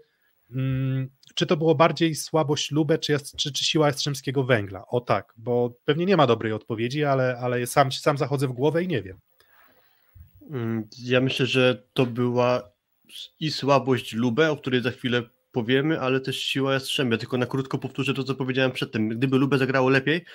[1.35, 4.83] czy to było bardziej słabość Lubę, czy, czy, czy siła Jastrzębskiego Węgla?
[4.87, 8.83] O tak, bo pewnie nie ma dobrej odpowiedzi, ale, ale sam, sam zachodzę w głowę
[8.83, 9.17] i nie wiem.
[10.51, 12.71] Mm, Ja myślę, że to była
[13.39, 17.17] i słabość Lubę, o której za chwilę powiemy, ale też siła Jastrzębia.
[17.17, 19.09] Tylko na krótko powtórzę to, co powiedziałem przedtem.
[19.09, 20.25] Gdyby Lubę zagrało lepiej,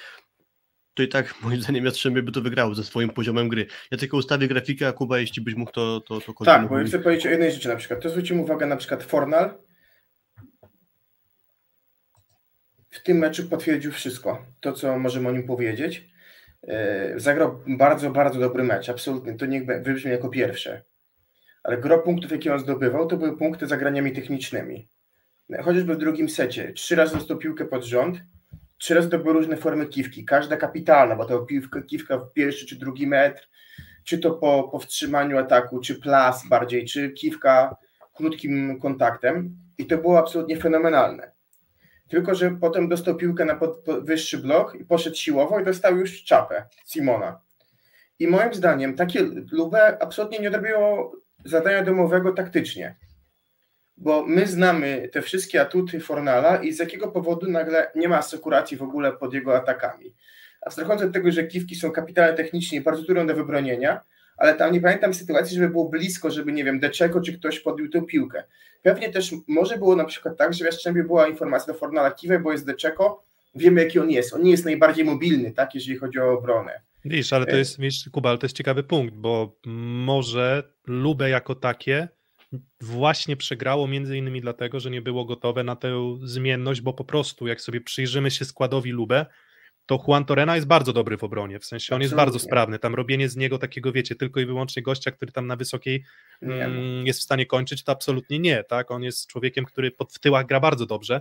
[0.95, 3.67] to i tak moim zdaniem Jastrzębie by to wygrało ze swoim poziomem gry.
[3.91, 6.85] Ja tylko ustawię grafikę, a Kuba, jeśli byś mógł, to, to, to Tak, bo ja
[6.85, 8.03] chcę powiedzieć o jednej rzeczy na przykład.
[8.03, 9.55] To zwróćmy uwagę na przykład Fornal
[12.95, 14.47] w tym meczu potwierdził wszystko.
[14.61, 16.09] To, co możemy o nim powiedzieć.
[16.69, 19.35] E, Zagrał bardzo, bardzo dobry mecz, absolutnie.
[19.35, 20.83] To niech wybrzmi jako pierwsze.
[21.63, 24.89] Ale gro punktów, jakie on zdobywał, to były punkty zagraniami technicznymi.
[25.63, 26.73] Chociażby w drugim secie.
[26.73, 28.21] Trzy razy dostał piłkę pod rząd,
[28.79, 30.25] trzy razy to były różne formy kiwki.
[30.25, 33.49] Każda kapitalna, bo to piłka, kiwka w pierwszy czy drugi metr,
[34.05, 37.77] czy to po, po wstrzymaniu ataku, czy plas bardziej, czy kiwka
[38.15, 39.57] krótkim kontaktem.
[39.79, 41.34] I to było absolutnie fenomenalne.
[42.09, 43.61] Tylko, że potem dostał piłkę na
[44.03, 47.41] wyższy blok i poszedł siłowo i dostał już czapę Simona.
[48.19, 49.21] I moim zdaniem takie
[49.53, 51.13] Lubę absolutnie nie odrobiło
[51.45, 52.97] zadania domowego taktycznie.
[53.97, 58.77] Bo my znamy te wszystkie atuty Fornala i z jakiego powodu nagle nie ma asekuracji
[58.77, 60.15] w ogóle pod jego atakami.
[60.63, 64.01] Abstrahując od tego, że kiwki są kapitalne technicznie i bardzo trudne do wybronienia,
[64.37, 67.89] ale tam nie pamiętam sytuacji, żeby było blisko, żeby, nie wiem, Deczeko czy ktoś podbił
[67.89, 68.45] tę piłkę.
[68.83, 72.39] Pewnie też może było na przykład tak, że w Jastrzębie była informacja do Fornala Kiwe,
[72.39, 74.35] bo jest Deczeko, wiemy jaki on jest.
[74.35, 76.81] On nie jest najbardziej mobilny, tak, jeżeli chodzi o obronę.
[77.05, 81.31] Widzisz, ale to E- jest, wiesz, Kuba, ale to jest ciekawy punkt, bo może Lubę
[81.31, 82.09] jako takie
[82.81, 87.47] właśnie przegrało między innymi dlatego, że nie było gotowe na tę zmienność, bo po prostu
[87.47, 89.27] jak sobie przyjrzymy się składowi Lubę,
[89.87, 92.95] to Juan Torena jest bardzo dobry w obronie, w sensie on jest bardzo sprawny, tam
[92.95, 96.05] robienie z niego takiego, wiecie, tylko i wyłącznie gościa, który tam na wysokiej
[96.43, 100.19] mm, jest w stanie kończyć, to absolutnie nie, tak, on jest człowiekiem, który pod, w
[100.19, 101.21] tyłach gra bardzo dobrze.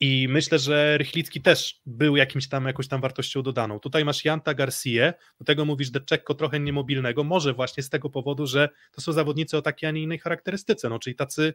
[0.00, 3.80] I myślę, że Rychlicki też był jakimś tam, jakąś tam wartością dodaną.
[3.80, 8.46] Tutaj masz Janta Garcia, do tego mówisz Deczekko trochę niemobilnego, może właśnie z tego powodu,
[8.46, 11.54] że to są zawodnicy o takiej, a nie innej charakterystyce, no czyli tacy,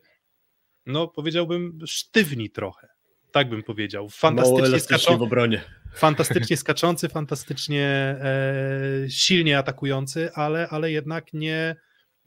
[0.85, 2.87] no powiedziałbym, sztywni trochę,
[3.32, 4.10] tak bym powiedział.
[4.10, 5.62] Fantastycznie, elastycznie skaczą, w obronie.
[5.96, 11.76] fantastycznie skaczący, fantastycznie e, silnie atakujący, ale, ale jednak nie,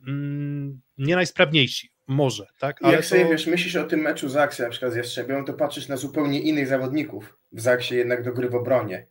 [0.06, 1.90] mm, nie najsprawniejsi.
[2.06, 2.82] Może, tak?
[2.82, 5.52] Ale jak sobie to- wiesz, myślisz o tym meczu Zaksy na przykład z Jastrzębią, to
[5.54, 9.06] patrzysz na zupełnie innych zawodników w Zaksie jednak do gry w obronie.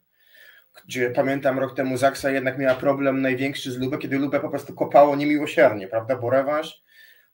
[0.87, 4.73] Gdzie pamiętam rok temu Zaksa jednak miała problem największy z Lubę, kiedy Lubę po prostu
[4.73, 6.15] kopało niemiłosiernie, prawda?
[6.15, 6.82] Bo rewanż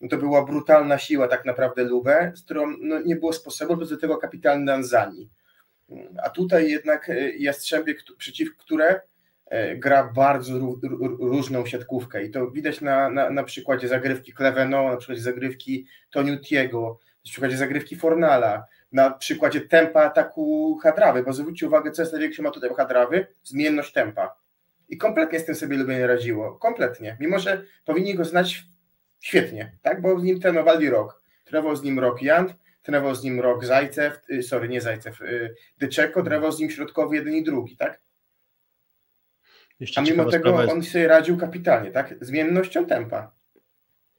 [0.01, 3.89] no to była brutalna siła tak naprawdę Lubę, z którą no, nie było sposobu, bez
[3.89, 5.29] do tego kapitalny Danzani.
[6.23, 9.01] A tutaj jednak e, Jastrzębie, przeciw które
[9.45, 12.25] e, gra bardzo ró- ró- różną siatkówkę.
[12.25, 17.57] I to widać na, na, na przykładzie zagrywki Cleveno, na przykładzie zagrywki Toniutiego, na przykładzie
[17.57, 23.27] zagrywki Fornala, na przykładzie tempa ataku Hadrawy, bo zwróćcie uwagę, co jest największym atutem Hadrawy,
[23.43, 24.35] zmienność tempa.
[24.89, 28.63] I kompletnie z tym sobie Lubię nie radziło, kompletnie, mimo że powinni go znać
[29.19, 33.39] świetnie, tak, bo z nim trenowali rok, trenował z nim rok Jant, trenował z nim
[33.39, 37.77] rok Zajcew, y, sorry, nie Zajcew, y, Dyczeko, trenował z nim środkowy jeden i drugi,
[37.77, 38.01] tak,
[39.79, 42.15] Jeszcze a mimo tego jest- on sobie radził kapitalnie, tak?
[42.21, 43.31] Zmiennością tempa.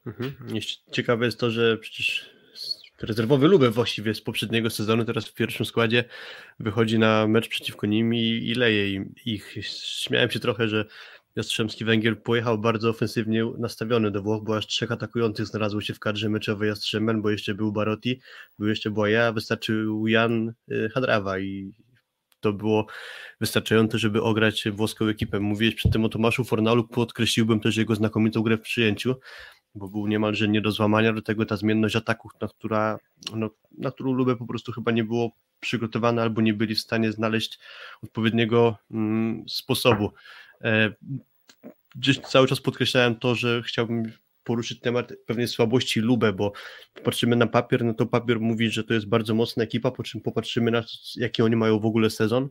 [0.05, 0.35] Mhm.
[0.55, 2.31] Jeszcze ciekawe jest to, że przecież
[3.01, 6.03] rezerwowy Lubę właściwie z poprzedniego sezonu teraz w pierwszym składzie
[6.59, 9.55] wychodzi na mecz przeciwko nim i, i leje im ich.
[10.01, 10.85] Śmiałem się trochę, że
[11.35, 15.99] Jastrzębski Węgiel pojechał bardzo ofensywnie nastawiony do Włoch, bo aż trzech atakujących znalazło się w
[15.99, 18.21] kadrze meczowej Jastrzęben, bo jeszcze był Barotti,
[18.59, 21.73] był jeszcze Boja, wystarczył Jan y, Hadrawa i
[22.39, 22.85] to było
[23.39, 25.39] wystarczające, żeby ograć włoską ekipę.
[25.39, 29.15] Mówiłeś przed tym o Tomaszu Fornalu, podkreśliłbym też jego znakomitą grę w przyjęciu.
[29.75, 32.99] Bo był niemalże nie do złamania, do tego ta zmienność ataków, na, która,
[33.35, 37.11] no, na którą Lubę po prostu chyba nie było przygotowane albo nie byli w stanie
[37.11, 37.59] znaleźć
[38.03, 40.11] odpowiedniego mm, sposobu.
[40.61, 40.93] E,
[41.95, 44.11] gdzieś cały czas podkreślałem to, że chciałbym
[44.43, 46.51] poruszyć temat pewnej słabości Lubę, bo
[46.93, 50.21] popatrzymy na papier, no to papier mówi, że to jest bardzo mocna ekipa, po czym
[50.21, 52.49] popatrzymy na to, jaki oni mają w ogóle sezon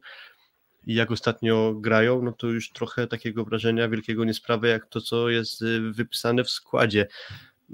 [0.86, 5.00] i jak ostatnio grają, no to już trochę takiego wrażenia wielkiego nie sprawia, jak to,
[5.00, 7.06] co jest y, wypisane w składzie.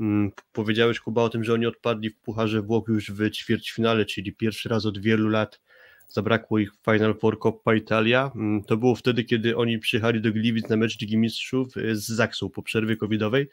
[0.00, 4.32] Mm, powiedziałeś Kuba o tym, że oni odpadli w Pucharze Włoch już w ćwierćfinale, czyli
[4.32, 5.60] pierwszy raz od wielu lat
[6.08, 8.30] zabrakło ich Final Four Coppa Italia.
[8.34, 12.06] Mm, to było wtedy, kiedy oni przyjechali do Gliwic na mecz Ligi Mistrzów y, z
[12.06, 13.48] Zaksą po przerwie covidowej.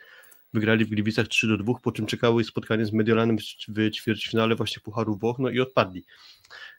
[0.53, 3.37] Wygrali w Gliwicach 3 do 2, po czym czekało ich spotkanie z Mediolanem
[3.67, 6.05] w ćwierćfinale właśnie Pucharu Włoch, no i odpadli.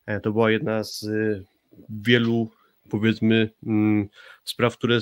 [0.07, 1.45] E, to była jedna z y,
[1.89, 2.51] wielu
[2.91, 4.09] powiedzmy mm,
[4.45, 4.99] spraw, które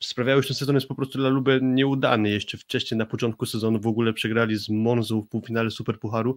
[0.00, 2.30] sprawiały, że ten sezon jest po prostu dla Lubę nieudany.
[2.30, 6.36] Jeszcze wcześniej na początku sezonu w ogóle przegrali z Monzą w półfinale Superpucharu,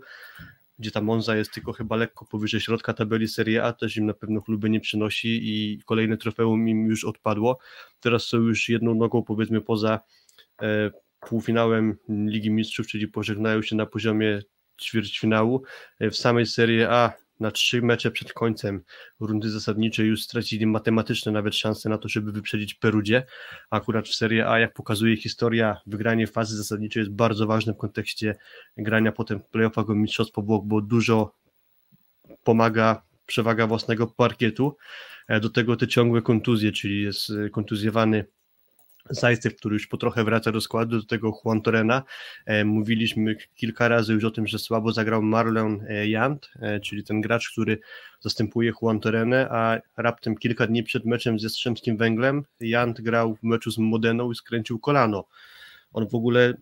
[0.79, 4.13] gdzie ta Monza jest tylko chyba lekko powyżej środka tabeli Serie A, też im na
[4.13, 7.59] pewno chluby nie przynosi i kolejne trofeum im już odpadło.
[7.99, 9.99] Teraz są już jedną nogą powiedzmy poza
[10.61, 14.41] e, półfinałem Ligi Mistrzów, czyli pożegnają się na poziomie
[14.81, 15.63] ćwierćfinału.
[15.99, 18.83] E, w samej Serie A na trzy mecze przed końcem
[19.19, 23.23] rundy zasadniczej już stracili matematyczne nawet szanse na to, żeby wyprzedzić Perudzie.
[23.69, 28.35] Akurat w Serie A, jak pokazuje historia, wygranie fazy zasadniczej jest bardzo ważne w kontekście
[28.77, 31.33] grania potem playoffach o Mistrzostwo Włoch, bo dużo
[32.43, 34.77] pomaga przewaga własnego parkietu.
[35.27, 38.25] E, do tego te ciągłe kontuzje, czyli jest e, kontuzjowany
[39.09, 42.03] Zajcew, który już po trochę wraca do składu, do tego Juan Torena.
[42.45, 47.03] E, mówiliśmy kilka razy już o tym, że słabo zagrał Marlon e, Jant, e, czyli
[47.03, 47.79] ten gracz, który
[48.19, 53.43] zastępuje Juan Torenę, a raptem kilka dni przed meczem z Jastrzębskim Węglem Jant grał w
[53.43, 55.27] meczu z Modeną i skręcił kolano.
[55.93, 56.53] On w ogóle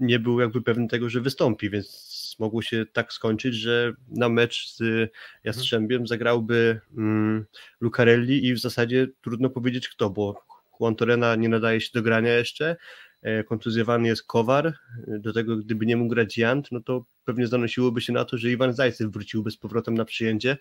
[0.00, 4.74] nie był jakby pewny tego, że wystąpi, więc mogło się tak skończyć, że na mecz
[4.74, 5.10] z
[5.44, 7.44] Jastrzębiem zagrałby mm,
[7.80, 10.47] Lucarelli i w zasadzie trudno powiedzieć kto, bo
[10.80, 12.76] Juan Torena nie nadaje się do grania jeszcze,
[13.22, 14.74] e, kontuzjowany jest Kowar,
[15.06, 18.50] do tego gdyby nie mógł grać Jant, no to pewnie zanosiłoby się na to, że
[18.50, 20.56] Iwan Zajcew wróciłby z powrotem na przyjęcie,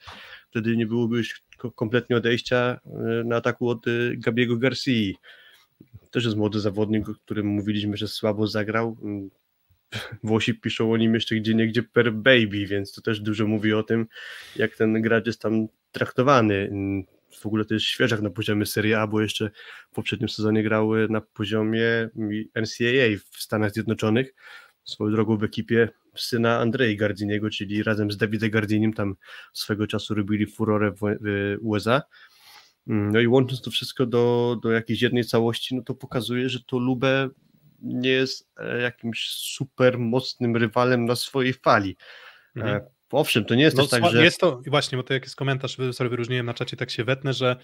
[0.49, 1.43] wtedy nie byłoby już
[1.75, 5.15] kompletnie odejścia e, na ataku od e, Gabiego Garcii.
[6.11, 8.97] Też jest młody zawodnik, o którym mówiliśmy, że słabo zagrał.
[9.03, 9.29] Mm,
[10.23, 13.83] Włosi piszą o nim jeszcze gdzie niegdzie per baby, więc to też dużo mówi o
[13.83, 14.07] tym,
[14.55, 16.69] jak ten gracz jest tam traktowany.
[17.27, 19.49] Mm, w ogóle to jest świeżak na poziomie Serie A, bo jeszcze
[19.91, 22.09] w poprzednim sezonie grały na poziomie
[22.55, 24.33] NCAA w Stanach Zjednoczonych.
[24.83, 29.15] Swoją drogą w ekipie syna Andrei Gardiniego, czyli razem z Davidem Gardinim tam
[29.53, 31.17] swego czasu robili furorę w
[31.61, 32.01] USA.
[32.87, 36.79] No i łącząc to wszystko do, do jakiejś jednej całości, no to pokazuje, że to
[36.79, 37.29] Lubę
[37.81, 41.97] nie jest e, jakimś super mocnym rywalem na swojej fali.
[42.55, 42.81] Mhm.
[43.11, 44.23] Owszem, to nie jest no, też tak, że...
[44.23, 47.33] Jest to, właśnie, bo to jak jest komentarz, sobie wyróżniłem na czacie, tak się wetnę,
[47.33, 47.55] że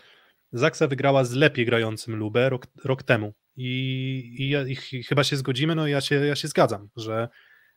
[0.52, 3.70] Zaksa wygrała z lepiej grającym Lubę rok, rok temu i,
[4.40, 7.30] i, i, i, chyba się zgodzimy, no ja się, ja się zgadzam, że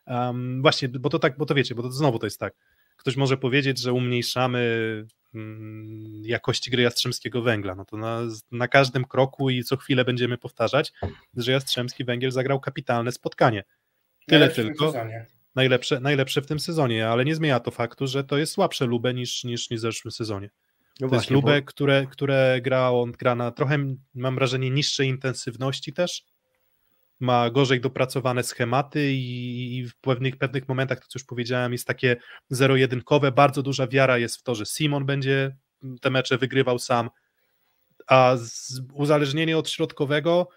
[0.07, 2.53] um, właśnie, bo to tak, bo to wiecie, bo to znowu to jest tak,
[2.97, 9.05] ktoś może powiedzieć, że umniejszamy mm, jakości gry Jastrzębskiego Węgla, no to na, na każdym
[9.05, 10.93] kroku i co chwilę będziemy powtarzać,
[11.37, 13.63] że Jastrzębski Węgiel zagrał kapitalne spotkanie.
[14.27, 14.91] Tyle tylko.
[14.91, 18.85] Sezonie najlepsze, najlepsze w tym sezonie, ale nie zmienia to faktu, że to jest słabsze
[18.85, 20.49] Lubę niż, niż, niż w zeszłym sezonie.
[20.99, 21.67] No to właśnie, jest Lubę, bo...
[21.67, 23.77] które, które gra, on gra na trochę,
[24.15, 26.25] mam wrażenie, niższej intensywności też,
[27.19, 31.87] ma gorzej dopracowane schematy i, i w pewnych, pewnych momentach, to co już powiedziałem, jest
[31.87, 32.17] takie
[32.49, 35.55] zero-jedynkowe, bardzo duża wiara jest w to, że Simon będzie
[36.01, 37.09] te mecze wygrywał sam,
[38.07, 38.35] a
[38.93, 40.47] uzależnienie od środkowego,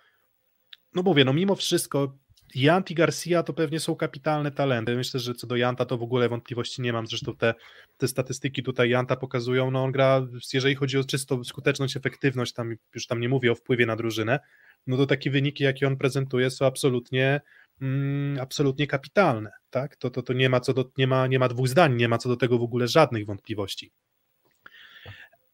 [0.94, 2.18] no mówię, no mimo wszystko
[2.54, 4.96] Jant i Garcia to pewnie są kapitalne talenty.
[4.96, 7.06] Myślę, że co do Janta to w ogóle wątpliwości nie mam.
[7.06, 7.54] Zresztą te,
[7.96, 12.74] te statystyki tutaj Janta pokazują, no on gra, jeżeli chodzi o czysto skuteczność, efektywność, tam
[12.94, 14.40] już tam nie mówię o wpływie na drużynę,
[14.86, 17.40] no to takie wyniki, jakie on prezentuje, są absolutnie
[17.80, 19.50] mm, absolutnie kapitalne.
[19.70, 19.96] Tak?
[19.96, 22.18] To, to, to nie, ma co do, nie, ma, nie ma dwóch zdań, nie ma
[22.18, 23.92] co do tego w ogóle żadnych wątpliwości.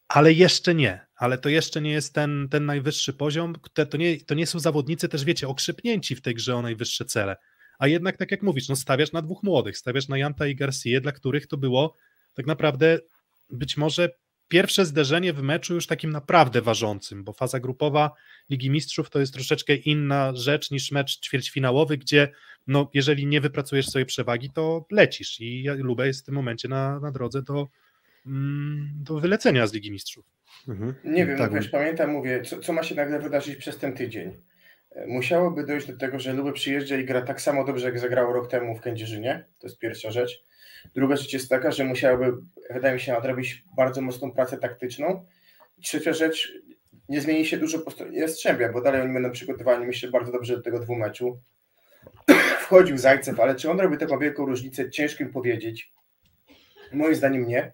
[0.08, 3.54] Ale jeszcze nie, ale to jeszcze nie jest ten, ten najwyższy poziom.
[3.90, 7.36] To, nie, to nie są zawodnicy też, wiecie, okrzypnięci w tej grze o najwyższe cele.
[7.78, 11.00] A jednak, tak jak mówisz, no stawiasz na dwóch młodych, stawiasz na Janta i Garcia,
[11.00, 11.96] dla których to było
[12.34, 12.98] tak naprawdę
[13.50, 14.10] być może
[14.48, 18.10] pierwsze zderzenie w meczu już takim naprawdę ważącym, bo faza grupowa
[18.50, 22.28] Ligi Mistrzów to jest troszeczkę inna rzecz niż mecz ćwierćfinałowy, gdzie
[22.66, 27.00] no, jeżeli nie wypracujesz sobie przewagi, to lecisz i Lubę jest w tym momencie na,
[27.00, 27.68] na drodze do,
[28.94, 30.24] do wylecenia z Ligi Mistrzów.
[30.68, 30.94] Mhm.
[31.04, 31.50] Nie wiem, tak.
[31.50, 34.32] no wiesz, pamiętam, mówię, co, co ma się nagle wydarzyć przez ten tydzień.
[35.06, 38.50] musiałoby dojść do tego, że Lubę przyjeżdża i gra tak samo dobrze, jak zagrało rok
[38.50, 39.44] temu w Kędzierzynie.
[39.58, 40.44] To jest pierwsza rzecz.
[40.94, 42.32] Druga rzecz jest taka, że musiałaby,
[42.70, 45.26] wydaje mi się, nadrobić bardzo mocną pracę taktyczną.
[45.82, 46.52] Trzecia rzecz,
[47.08, 50.56] nie zmieni się dużo po stronie Jastrzębia, bo dalej oni będą przygotowani, myślę, bardzo dobrze
[50.56, 51.40] do tego dwumeczu.
[52.62, 55.90] Wchodził Zajcew, ale czy on robi taką wielką różnicę, ciężko im powiedzieć.
[56.92, 57.72] Moim zdaniem nie,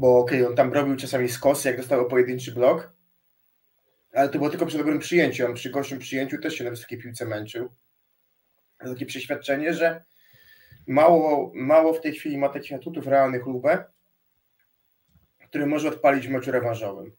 [0.00, 2.92] bo okej, okay, on tam robił czasami skosy, jak dostał pojedynczy blok,
[4.12, 5.46] ale to było tylko przy dobrym przyjęciu.
[5.46, 7.68] On przy gorszym przyjęciu też się na wysokiej piłce męczył.
[8.78, 10.04] Takie przeświadczenie, że
[10.86, 13.84] mało, mało w tej chwili ma takich atutów realnych lubę,
[15.48, 17.12] który może odpalić w meczu rewanżowym.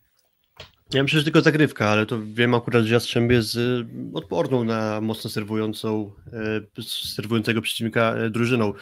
[0.93, 3.57] Ja myślę, że tylko zagrywka, ale to wiem akurat, że Jastrzębie jest
[4.13, 6.11] odporną na mocno serwującą,
[6.79, 6.83] y,
[7.15, 8.73] serwującego przeciwnika y, drużyną.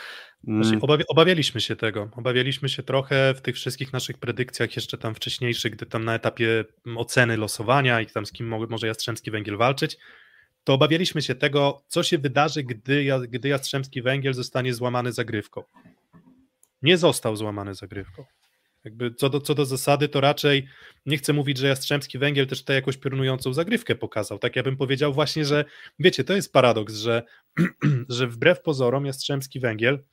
[0.48, 0.80] Mm.
[1.08, 2.10] obawialiśmy się tego.
[2.16, 6.66] Obawialiśmy się trochę w tych wszystkich naszych predykcjach, jeszcze tam wcześniejszych, gdy tam na etapie
[6.96, 9.98] oceny losowania i tam z kim może Jastrzębski Węgiel walczyć,
[10.64, 15.64] to obawialiśmy się tego, co się wydarzy, gdy, gdy Jastrzębski Węgiel zostanie złamany zagrywką.
[16.82, 18.26] Nie został złamany zagrywką.
[18.84, 20.68] Jakby co do, co do zasady, to raczej
[21.06, 24.40] nie chcę mówić, że Jastrzębski Węgiel też tę jakąś piorunującą zagrywkę pokazał.
[24.40, 25.66] Tak ja bym powiedział właśnie, że
[26.00, 27.24] wiecie, to jest paradoks, że,
[28.10, 30.04] że wbrew pozorom Jastrzębski Węgiel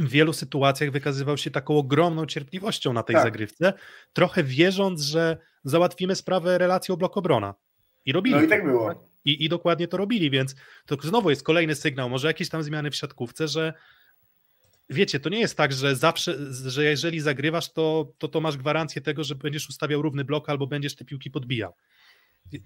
[0.00, 3.24] w wielu sytuacjach wykazywał się taką ogromną cierpliwością na tej tak.
[3.24, 3.72] zagrywce,
[4.12, 7.54] trochę wierząc, że załatwimy sprawę relacją blok-obrona.
[8.06, 8.36] I robili.
[8.36, 9.10] No i tak było.
[9.24, 10.54] I, I dokładnie to robili, więc
[10.86, 13.72] to znowu jest kolejny sygnał, może jakieś tam zmiany w siatkówce, że
[14.90, 19.02] wiecie, to nie jest tak, że zawsze, że jeżeli zagrywasz, to, to, to masz gwarancję
[19.02, 21.74] tego, że będziesz ustawiał równy blok albo będziesz te piłki podbijał.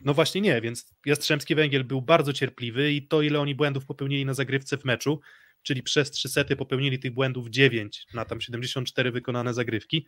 [0.01, 4.27] No właśnie nie, więc Jastrzębski Węgiel był bardzo cierpliwy i to, ile oni błędów popełnili
[4.27, 5.21] na zagrywce w meczu,
[5.65, 10.07] czyli przez trzy sety popełnili tych błędów 9 na tam 74 wykonane zagrywki,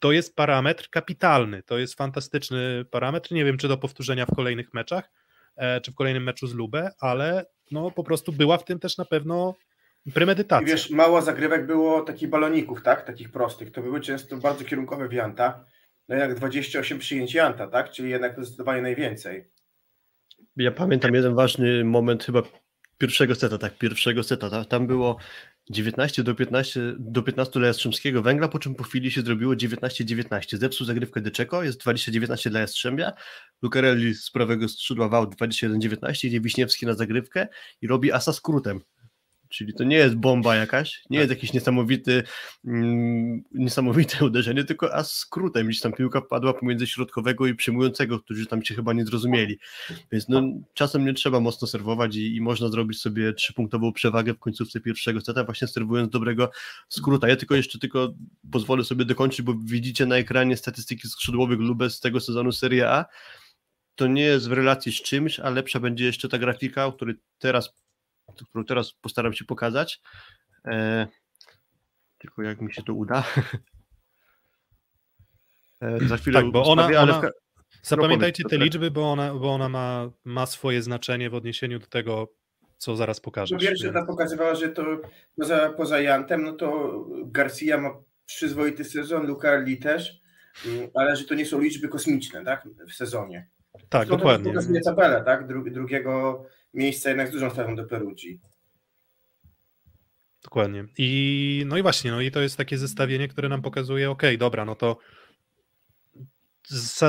[0.00, 3.32] to jest parametr kapitalny, to jest fantastyczny parametr.
[3.32, 5.10] Nie wiem, czy do powtórzenia w kolejnych meczach,
[5.56, 8.98] e, czy w kolejnym meczu z Lubę, ale no po prostu była w tym też
[8.98, 9.54] na pewno
[10.14, 10.68] premedytacja.
[10.68, 13.04] I wiesz, mało zagrywek było takich baloników, tak?
[13.04, 13.72] Takich prostych.
[13.72, 15.64] To były często bardzo kierunkowe w Janta.
[16.08, 17.90] No jednak 28 przyjęć Janta, tak?
[17.90, 19.50] Czyli jednak zdecydowanie najwięcej.
[20.56, 22.42] Ja pamiętam jeden ważny moment chyba
[23.02, 24.50] pierwszego seta, tak, pierwszego seta.
[24.50, 24.68] Tak?
[24.68, 25.16] Tam było
[25.70, 30.56] 19 do 15, do 15 dla Jastrzębskiego Węgla, po czym po chwili się zrobiło 19-19.
[30.56, 33.12] Zepsuł zagrywkę Deczeko, jest 20-19 dla Jastrzębia.
[33.62, 37.48] Lucarelli z prawego skrzydła wał 21-19, idzie Wiśniewski na zagrywkę
[37.80, 38.80] i robi asa skrótem.
[39.52, 41.38] Czyli to nie jest bomba jakaś, nie jest tak.
[41.38, 42.22] jakiś niesamowity,
[42.64, 48.46] mm, niesamowite uderzenie, tylko a skrótem, gdzieś tam piłka padła pomiędzy środkowego i przyjmującego, którzy
[48.46, 49.58] tam cię chyba nie zrozumieli.
[50.12, 50.42] Więc no,
[50.74, 55.20] czasem nie trzeba mocno serwować i, i można zrobić sobie trzypunktową przewagę w końcówce pierwszego
[55.20, 56.50] seta, właśnie serwując dobrego
[56.88, 57.28] skróta.
[57.28, 58.14] Ja tylko jeszcze tylko
[58.52, 63.04] pozwolę sobie dokończyć, bo widzicie na ekranie statystyki skrzydłowych Lubę z tego sezonu Serie A.
[63.94, 67.14] To nie jest w relacji z czymś, a lepsza będzie jeszcze ta grafika, o której
[67.38, 67.81] teraz
[68.48, 70.00] którą teraz postaram się pokazać.
[70.66, 71.06] E,
[72.18, 73.24] tylko jak mi się to uda.
[75.82, 77.22] E, za chwilę tak, bo ona, ale ona...
[77.82, 82.28] Zapamiętajcie te liczby, bo ona, bo ona ma, ma swoje znaczenie w odniesieniu do tego,
[82.78, 83.54] co zaraz pokażę.
[83.54, 84.84] No wiesz, że ta pokazywała, że to
[85.36, 86.92] poza, poza Jantem, no to
[87.26, 87.90] Garcia ma
[88.26, 90.20] przyzwoity sezon, Lucarli też,
[90.66, 93.48] mm, ale że to nie są liczby kosmiczne, tak, w sezonie.
[93.88, 94.50] Tak, to dokładnie.
[94.50, 98.40] Pokazuje tabelę, tak, Dru drugiego miejsca jednak z dużą stawą do Perugii.
[100.42, 100.84] Dokładnie.
[100.98, 104.64] I no i właśnie, no i to jest takie zestawienie, które nam pokazuje, ok, dobra,
[104.64, 104.96] no to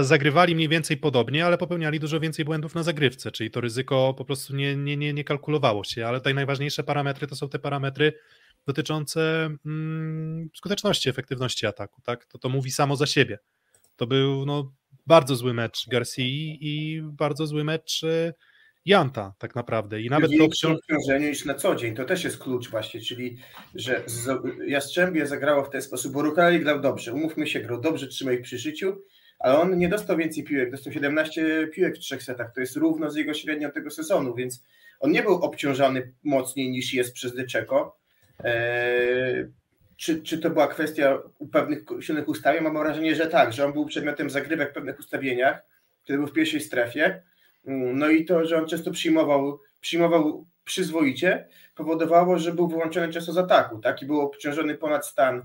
[0.01, 4.25] zagrywali mniej więcej podobnie, ale popełniali dużo więcej błędów na zagrywce, czyli to ryzyko po
[4.25, 8.13] prostu nie, nie, nie, nie kalkulowało się, ale tutaj najważniejsze parametry to są te parametry
[8.65, 12.25] dotyczące mm, skuteczności, efektywności ataku, tak?
[12.25, 13.39] To to mówi samo za siebie.
[13.95, 14.73] To był no,
[15.07, 18.33] bardzo zły mecz Garcia i bardzo zły mecz y,
[18.85, 20.01] Janta tak naprawdę.
[20.01, 21.95] I nawet to obciążeniu niż na co dzień.
[21.95, 23.37] To też jest klucz właśnie, czyli
[23.75, 24.03] że
[24.67, 28.41] Jastrzębie zagrało w ten sposób, bo Rukali grał dobrze, umówmy się, grał dobrze, trzymał ich
[28.41, 29.01] przy życiu,
[29.39, 33.11] ale on nie dostał więcej piłek, dostał 17 piłek w trzech setach, to jest równo
[33.11, 34.63] z jego średnią tego sezonu, więc
[34.99, 37.97] on nie był obciążany mocniej niż jest przez Deczeko.
[38.43, 39.45] Eee,
[39.97, 41.19] czy, czy to była kwestia
[41.51, 42.63] pewnych silnych ustawień?
[42.63, 45.63] Mam wrażenie, że tak, że on był przedmiotem zagrywek w pewnych ustawieniach,
[46.03, 47.21] kiedy był w pierwszej strefie,
[47.93, 53.37] no i to, że on często przyjmował, przyjmował przyzwoicie, powodowało, że był wyłączony często z
[53.37, 54.01] ataku, tak?
[54.01, 55.43] I był obciążony ponad stan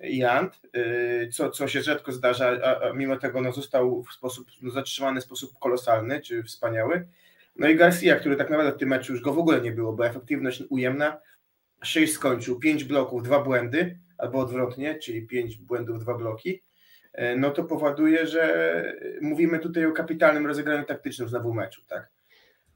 [0.00, 4.70] Jant, y, co, co się rzadko zdarza, a, mimo tego no, został w sposób no,
[4.70, 7.08] zatrzymany w sposób kolosalny czy wspaniały.
[7.56, 9.92] No i Garcia, który tak naprawdę w tym meczu już go w ogóle nie było,
[9.92, 11.20] bo efektywność ujemna,
[11.82, 16.62] 6 skończył, 5 bloków, 2 błędy, albo odwrotnie, czyli 5 błędów, 2 bloki.
[17.12, 22.08] E, no to powoduje, że mówimy tutaj o kapitalnym rozegraniu taktycznym znowu meczu, tak?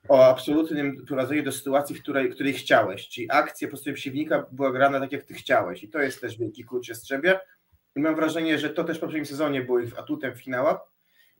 [0.08, 3.08] o absolutnym prowadzeniu do sytuacji, w której, której chciałeś.
[3.08, 5.84] Czyli akcja po stronie przeciwnika była grana tak, jak ty chciałeś.
[5.84, 7.40] I to jest też wielki klucz Jastrzębia.
[7.96, 10.78] I mam wrażenie, że to też w poprzednim sezonie było ich atutem w finałach,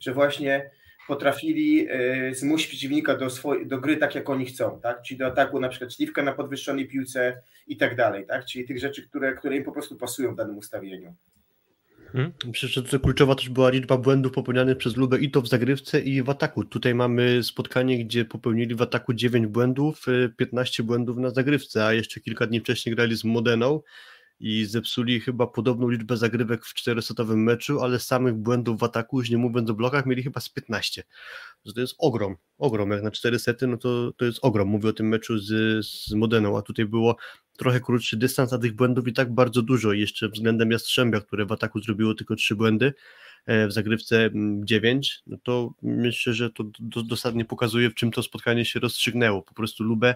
[0.01, 0.71] że właśnie
[1.09, 5.03] potrafili e, zmusić przeciwnika do, swoj, do gry tak, jak oni chcą, tak?
[5.03, 8.45] Czyli do ataku na przykład śliwka na podwyższonej piłce i tak dalej, tak?
[8.45, 11.15] Czyli tych rzeczy, które, które im po prostu pasują w danym ustawieniu.
[12.15, 12.33] Hmm?
[13.03, 16.65] Kluczowa też była liczba błędów popełnianych przez Lubę i to w zagrywce i w ataku.
[16.65, 20.07] Tutaj mamy spotkanie, gdzie popełnili w ataku 9 błędów,
[20.37, 23.81] 15 e, błędów na zagrywce, a jeszcze kilka dni wcześniej grali z Modeną
[24.41, 29.31] i zepsuli chyba podobną liczbę zagrywek w czterosetowym meczu, ale samych błędów w ataku, już
[29.31, 31.03] nie mówiąc o blokach, mieli chyba z 15.
[31.75, 32.91] To jest ogrom, ogrom.
[32.91, 34.69] Jak na cztery sety, no to, to jest ogrom.
[34.69, 37.17] Mówię o tym meczu z, z Modeną, a tutaj było
[37.59, 39.93] trochę krótszy dystans, a tych błędów i tak bardzo dużo.
[39.93, 42.95] Jeszcze względem Jastrzębia, które w ataku zrobiło tylko trzy błędy,
[43.47, 44.31] e, w zagrywce
[44.65, 46.65] 9, no to myślę, że to
[47.05, 49.43] dosadnie pokazuje, w czym to spotkanie się rozstrzygnęło.
[49.43, 50.15] Po prostu Lubę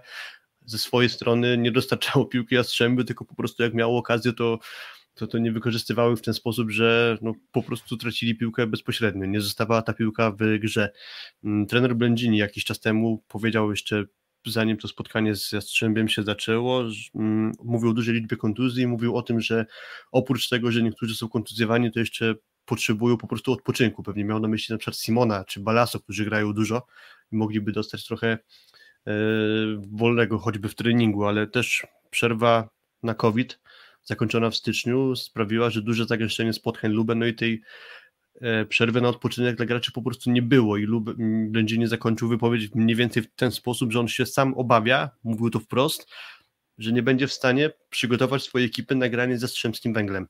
[0.68, 4.58] ze swojej strony nie dostarczało piłki Jastrzęby, tylko po prostu jak miało okazję, to,
[5.14, 9.40] to, to nie wykorzystywały w ten sposób, że no, po prostu tracili piłkę bezpośrednio, nie
[9.40, 10.92] zostawała ta piłka w grze.
[11.44, 14.04] Mm, trener Blędzini jakiś czas temu powiedział jeszcze
[14.46, 19.22] zanim to spotkanie z Jastrzębiem się zaczęło, mm, mówił o dużej liczbie kontuzji, mówił o
[19.22, 19.66] tym, że
[20.12, 24.02] oprócz tego, że niektórzy są kontuzjowani, to jeszcze potrzebują po prostu odpoczynku.
[24.02, 26.86] Pewnie miał na myśli na przykład Simona czy Balaso, którzy grają dużo
[27.32, 28.38] i mogliby dostać trochę
[29.78, 32.68] wolnego choćby w treningu, ale też przerwa
[33.02, 33.58] na COVID
[34.04, 37.62] zakończona w styczniu sprawiła, że duże zagęszczenie spotkań Luben, no i tej
[38.40, 41.10] e, przerwy na odpoczynek dla graczy po prostu nie było i Lub
[41.78, 45.60] nie zakończył wypowiedź mniej więcej w ten sposób, że on się sam obawia, mówił to
[45.60, 46.12] wprost,
[46.78, 50.26] że nie będzie w stanie przygotować swojej ekipy na granie ze Strzemskim Węglem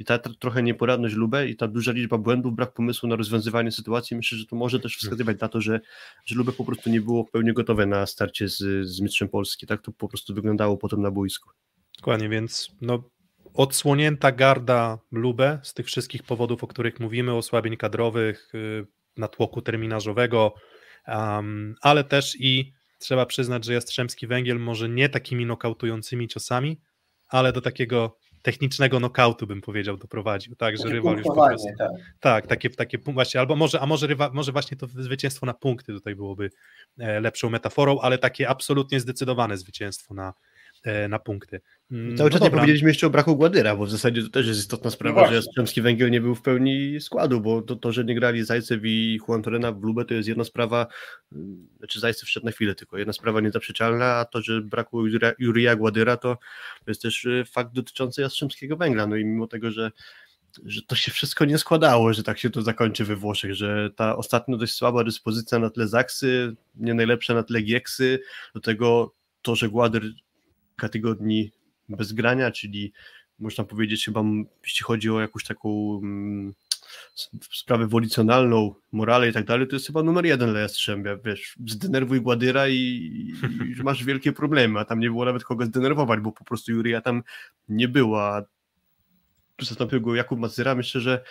[0.00, 4.16] i ta, trochę nieporadność Lubę i ta duża liczba błędów, brak pomysłu na rozwiązywanie sytuacji,
[4.16, 5.80] myślę, że to może też wskazywać na to, że,
[6.26, 9.66] że Lubę po prostu nie było w pełni gotowe na starcie z, z mistrzem Polski.
[9.66, 11.50] Tak to po prostu wyglądało potem na boisku.
[11.96, 13.10] Dokładnie, więc no,
[13.54, 18.86] odsłonięta garda Lubę z tych wszystkich powodów, o których mówimy, osłabień kadrowych, yy,
[19.16, 20.54] natłoku terminarzowego,
[21.08, 26.80] um, ale też i trzeba przyznać, że Jastrzębski Węgiel może nie takimi nokautującymi ciosami,
[27.28, 31.90] ale do takiego technicznego nokautu, bym powiedział, doprowadził, tak, że rywal już po prostu, tak.
[32.20, 35.92] tak, takie, takie właśnie, albo może, a może, rywa, może właśnie to zwycięstwo na punkty
[35.92, 36.50] tutaj byłoby
[36.98, 40.34] e, lepszą metaforą, ale takie absolutnie zdecydowane zwycięstwo na,
[41.08, 41.60] na punkty.
[41.90, 44.46] Mm, Cały no czas nie powiedzieliśmy jeszcze o braku Gładyra, bo w zasadzie to też
[44.46, 47.92] jest istotna sprawa, no że Jastrzębski Węgiel nie był w pełni składu, bo to, to
[47.92, 50.86] że nie grali Zajcew i Juan Torena w Lubę to jest jedna sprawa,
[51.32, 55.02] mm, znaczy Zajcew wszedł na chwilę tylko, jedna sprawa niezaprzeczalna, a to, że brakło
[55.38, 56.36] Jurija Gładyra to,
[56.84, 59.90] to jest też e, fakt dotyczący Jastrzębskiego Węgla, no i mimo tego, że
[60.64, 64.16] że to się wszystko nie składało, że tak się to zakończy we Włoszech, że ta
[64.16, 68.18] ostatnio dość słaba dyspozycja na tle Zaksy, nie najlepsza na tle Gieksy,
[68.54, 70.02] do tego to, że Gładyr
[70.80, 71.52] kilka tygodni
[71.88, 72.92] bez grania, czyli
[73.38, 74.22] można powiedzieć chyba,
[74.62, 76.54] jeśli chodzi o jakąś taką mm,
[77.52, 82.20] sprawę wolicjonalną, morale i tak dalej, to jest chyba numer jeden dla Jastrzębia, wiesz, zdenerwuj
[82.20, 82.74] Gładyra i,
[83.78, 87.00] i masz wielkie problemy, a tam nie było nawet kogo zdenerwować, bo po prostu Juria
[87.00, 87.22] tam
[87.68, 88.42] nie była.
[89.62, 91.24] Zastąpił go Jakub Mazyra, myślę, że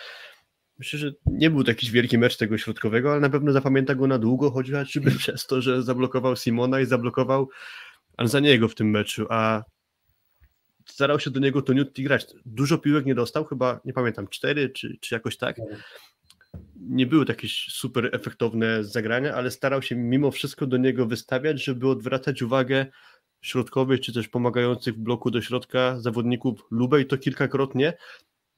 [0.78, 4.06] Myślę, że nie był to jakiś wielki mecz tego środkowego, ale na pewno zapamięta go
[4.06, 7.48] na długo, choćby przez to, że zablokował Simona i zablokował
[8.42, 9.64] niego w tym meczu, a
[10.86, 12.26] starał się do niego Toniutti grać.
[12.46, 15.56] Dużo piłek nie dostał, chyba, nie pamiętam, cztery czy, czy jakoś tak.
[16.76, 21.64] Nie były to jakieś super efektowne zagrania, ale starał się mimo wszystko do niego wystawiać,
[21.64, 22.86] żeby odwracać uwagę
[23.40, 27.92] środkowych, czy też pomagających w bloku do środka zawodników Lubej to kilkakrotnie.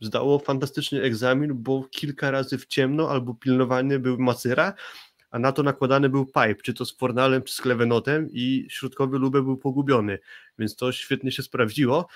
[0.00, 4.74] Zdało fantastyczny egzamin, bo kilka razy w ciemno albo pilnowany był Macyra,
[5.33, 9.18] a na to nakładany był pipe, czy to z Fornalem, czy z Klevenotem i środkowy
[9.18, 10.18] Lubę był pogubiony,
[10.59, 12.09] więc to świetnie się sprawdziło.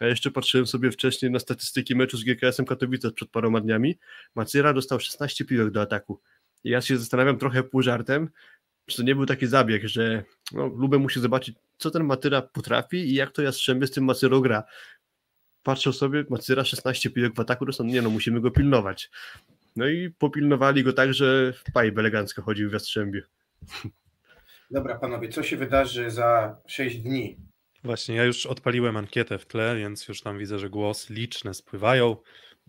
[0.00, 3.98] Ja jeszcze patrzyłem sobie wcześniej na statystyki meczu z GKS-em Katowice przed paroma dniami.
[4.34, 6.20] Macyra dostał 16 piłek do ataku.
[6.64, 8.28] I ja się zastanawiam trochę pół żartem,
[8.86, 12.96] czy to nie był taki zabieg, że no, Lubę musi zobaczyć, co ten Matyra potrafi
[12.96, 14.64] i jak to Jastrzębie z tym Macyrą gra.
[15.62, 19.10] Patrzę sobie, Macyra 16 piłek w ataku, to nie no, musimy go pilnować.
[19.76, 23.22] No i popilnowali go tak, że w pipe elegancko chodził w Jastrzębiu.
[24.70, 27.36] Dobra, panowie, co się wydarzy za 6 dni?
[27.84, 32.16] Właśnie, ja już odpaliłem ankietę w tle, więc już tam widzę, że głos liczne spływają.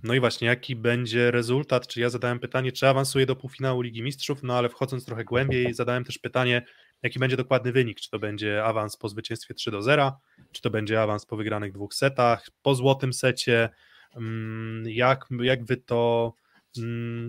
[0.04, 1.88] No i właśnie, jaki będzie rezultat?
[1.88, 4.44] Czy ja zadałem pytanie, czy awansuję do półfinału Ligi Mistrzów?
[4.44, 6.66] No ale wchodząc trochę głębiej, zadałem też pytanie,
[7.04, 8.00] jaki będzie dokładny wynik?
[8.00, 10.20] Czy to będzie awans po zwycięstwie 3 do 0?
[10.52, 12.48] Czy to będzie awans po wygranych dwóch setach?
[12.62, 13.70] Po złotym secie?
[14.16, 16.34] Mm, jak, jak wy to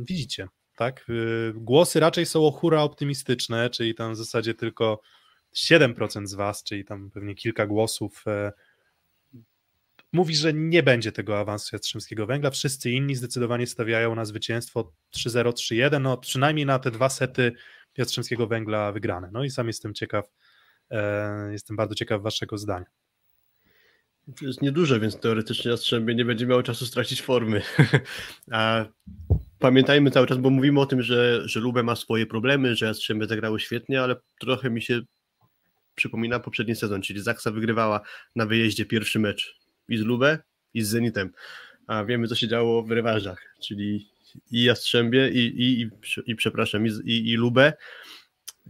[0.03, 0.49] widzicie.
[0.77, 1.07] tak?
[1.11, 5.01] Y, głosy raczej są o hura optymistyczne, czyli tam w zasadzie tylko
[5.55, 8.53] 7% z was, czyli tam pewnie kilka głosów e,
[10.13, 12.51] mówi, że nie będzie tego awansu Jastrzębskiego Węgla.
[12.51, 17.53] Wszyscy inni zdecydowanie stawiają na zwycięstwo 3-0, 3-1, no przynajmniej na te dwa sety
[17.97, 19.31] Jastrzębskiego Węgla wygrane.
[19.33, 20.31] No i sam jestem ciekaw,
[20.91, 22.87] e, jestem bardzo ciekaw waszego zdania.
[24.35, 27.63] To jest nieduże, więc teoretycznie Jastrzębie nie będzie miało czasu stracić formy.
[28.53, 28.85] A
[29.59, 33.27] pamiętajmy cały czas, bo mówimy o tym, że, że Lubę ma swoje problemy, że Jastrzębie
[33.27, 35.01] zagrało świetnie, ale trochę mi się
[35.95, 38.01] przypomina poprzedni sezon, czyli Zaksa wygrywała
[38.37, 39.57] na wyjeździe pierwszy mecz
[39.89, 40.39] i z Lubę,
[40.75, 41.33] i z Zenitem.
[41.87, 44.09] A wiemy, co się działo w rewanżach, czyli
[44.51, 45.91] i Jastrzębie, i, i, i,
[46.27, 47.73] i przepraszam, i, i, i Lubę,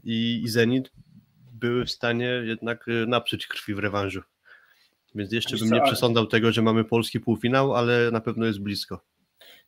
[0.05, 0.93] i, i Zenit
[1.53, 4.23] były w stanie jednak y, naprzeć krwi w rewanżu.
[5.17, 9.01] Więc jeszcze bym nie przesądzał tego, że mamy polski półfinał, ale na pewno jest blisko.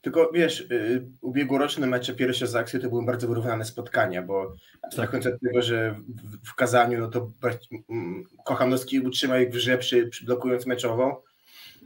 [0.00, 5.24] Tylko wiesz, y, ubiegłoroczne mecze pierwsze z akcji to były bardzo wyrównane spotkania, bo abstrahując
[5.24, 5.34] tak.
[5.34, 7.30] od tego, że w, w Kazaniu, no to
[7.90, 11.16] mm, Kochanowski utrzymał ich w grze przy, przy blokując meczową,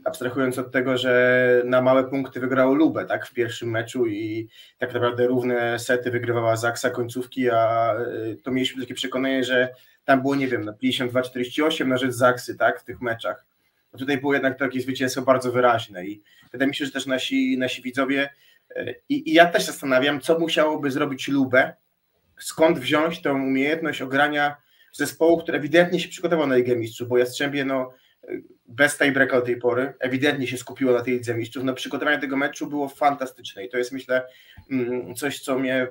[0.05, 4.49] abstrahując od tego, że na małe punkty wygrało Lubę tak, w pierwszym meczu i
[4.79, 9.69] tak naprawdę równe sety wygrywała Zaksa końcówki, a y, to mieliśmy takie przekonanie, że
[10.05, 13.52] tam było, nie wiem, na 52-48 na rzecz Zaksy tak, w tych meczach.
[13.99, 16.23] Tutaj było jednak takie zwycięstwo bardzo wyraźne i
[16.53, 18.31] wydaje mi się, że też nasi, nasi widzowie
[18.77, 21.73] y, i, i ja też zastanawiam, co musiałoby zrobić Lubę,
[22.41, 24.57] skąd wziąć tą umiejętność ogrania
[24.93, 27.93] zespołu, który ewidentnie się przygotował na Ligę Mistrzów, bo Jastrzębie no
[28.67, 31.65] bez tiebreaka do tej pory, ewidentnie się skupiło na tej Lidze Mistrzów.
[31.65, 34.27] No, przygotowanie tego meczu było fantastyczne i to jest myślę
[34.71, 35.89] mm, coś, co mnie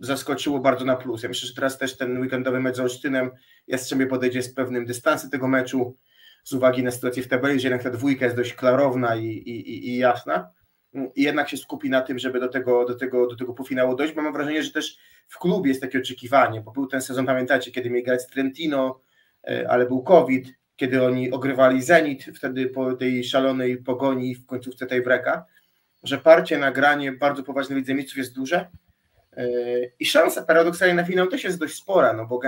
[0.00, 1.22] zaskoczyło bardzo na plus.
[1.22, 3.30] Ja myślę, że teraz też ten weekendowy mecz z Olsztynem
[3.66, 5.96] Jastrzębie podejdzie z pewnym dystansem tego meczu
[6.46, 9.88] z uwagi na sytuację w tabeli, że jednak ta dwójka jest dość klarowna i, i,
[9.88, 10.50] i jasna
[11.14, 14.14] i jednak się skupi na tym, żeby do tego, do, tego, do tego półfinału dojść.
[14.14, 17.90] Mam wrażenie, że też w klubie jest takie oczekiwanie, bo był ten sezon, pamiętacie, kiedy
[17.90, 19.00] mieli grać z Trentino,
[19.48, 24.86] e, ale był COVID, kiedy oni ogrywali Zenit, wtedy po tej szalonej pogoni w końcówce
[24.86, 25.44] tej breka,
[26.02, 28.70] że parcie na granie bardzo poważnych Lidze jest duże
[29.36, 29.46] e,
[29.98, 32.40] i szansa paradoksalnie na finał też jest dość spora, no bo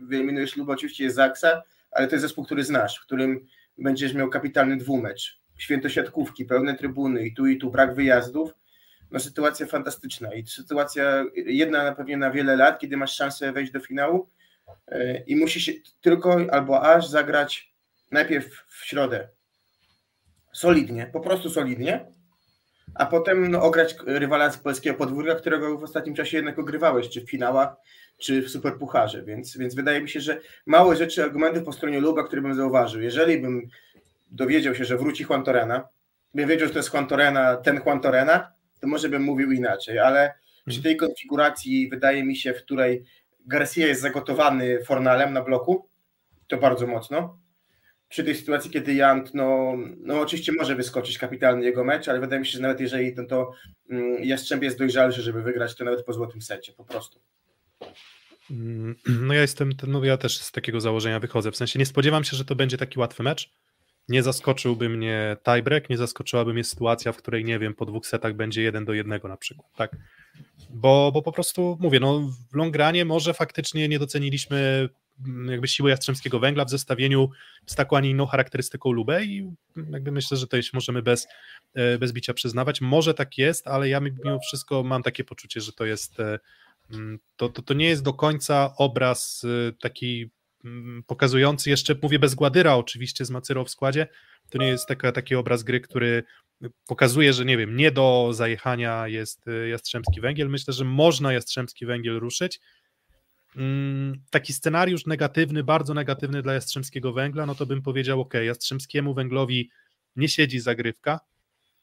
[0.00, 3.46] wyeliminujesz lub oczywiście jest Zaksa, ale to jest zespół, który znasz, w którym
[3.78, 8.54] będziesz miał kapitalny dwumecz, święto siatkówki, pełne trybuny i tu i tu brak wyjazdów,
[9.10, 13.72] no sytuacja fantastyczna i sytuacja jedna na pewnie na wiele lat, kiedy masz szansę wejść
[13.72, 14.28] do finału
[14.88, 15.70] e, i musisz
[16.00, 17.74] tylko albo aż zagrać
[18.10, 19.28] najpierw w środę.
[20.52, 22.06] Solidnie, po prostu solidnie,
[22.94, 27.20] a potem no, ograć rywala z polskiego podwórka, którego w ostatnim czasie jednak ogrywałeś, czy
[27.20, 27.68] w finałach,
[28.18, 32.22] czy w superpucharze, więc, więc wydaje mi się, że małe rzeczy, argumenty po stronie Luba,
[32.22, 33.02] które bym zauważył.
[33.02, 33.68] Jeżeli bym
[34.30, 35.88] dowiedział się, że wróci Juan Torena,
[36.34, 39.98] bym wiedział, że to jest Juan Torena, ten Juan Torena, to może bym mówił inaczej,
[39.98, 40.34] ale
[40.68, 43.04] przy tej konfiguracji wydaje mi się, w której
[43.46, 45.88] Garcia jest zagotowany Fornalem na bloku,
[46.48, 47.38] to bardzo mocno,
[48.10, 52.40] przy tej sytuacji, kiedy Jant, no, no oczywiście może wyskoczyć kapitalny jego mecz, ale wydaje
[52.40, 53.52] mi się, że nawet jeżeli ten to
[53.90, 57.20] mm, Jastrzębie jest dojrzalszy, żeby wygrać to nawet po złotym secie, po prostu.
[58.50, 58.96] Mm,
[59.26, 62.36] no ja jestem, no ja też z takiego założenia wychodzę, w sensie nie spodziewam się,
[62.36, 63.50] że to będzie taki łatwy mecz,
[64.08, 68.34] nie zaskoczyłby mnie tiebreak, nie zaskoczyłaby mnie sytuacja, w której nie wiem, po dwóch setach
[68.34, 69.96] będzie jeden do jednego na przykład, tak?
[70.70, 72.20] Bo, bo po prostu mówię, no
[72.52, 74.88] w Longranie może faktycznie nie doceniliśmy
[75.46, 77.30] jakby siły Jastrzębskiego Węgla w zestawieniu
[77.66, 79.52] z taką, a nie inną charakterystyką Lubę i
[79.90, 81.28] jakby myślę, że to już możemy bez,
[81.74, 82.80] e, bez bicia przyznawać.
[82.80, 86.38] Może tak jest, ale ja mimo wszystko mam takie poczucie, że to jest e,
[86.90, 90.30] mm, to, to, to nie jest do końca obraz e, taki
[90.64, 94.06] mm, pokazujący jeszcze, mówię bez Gładyra oczywiście z Macyrą w składzie,
[94.50, 96.22] to nie jest taka, taki obraz gry, który
[96.86, 100.48] pokazuje, że nie wiem, nie do zajechania jest Jastrzębski Węgiel.
[100.48, 102.60] Myślę, że można Jastrzębski Węgiel ruszyć,
[104.30, 109.70] taki scenariusz negatywny, bardzo negatywny dla Jastrzębskiego Węgla, no to bym powiedział, ok, Jastrzębskiemu Węglowi
[110.16, 111.20] nie siedzi zagrywka,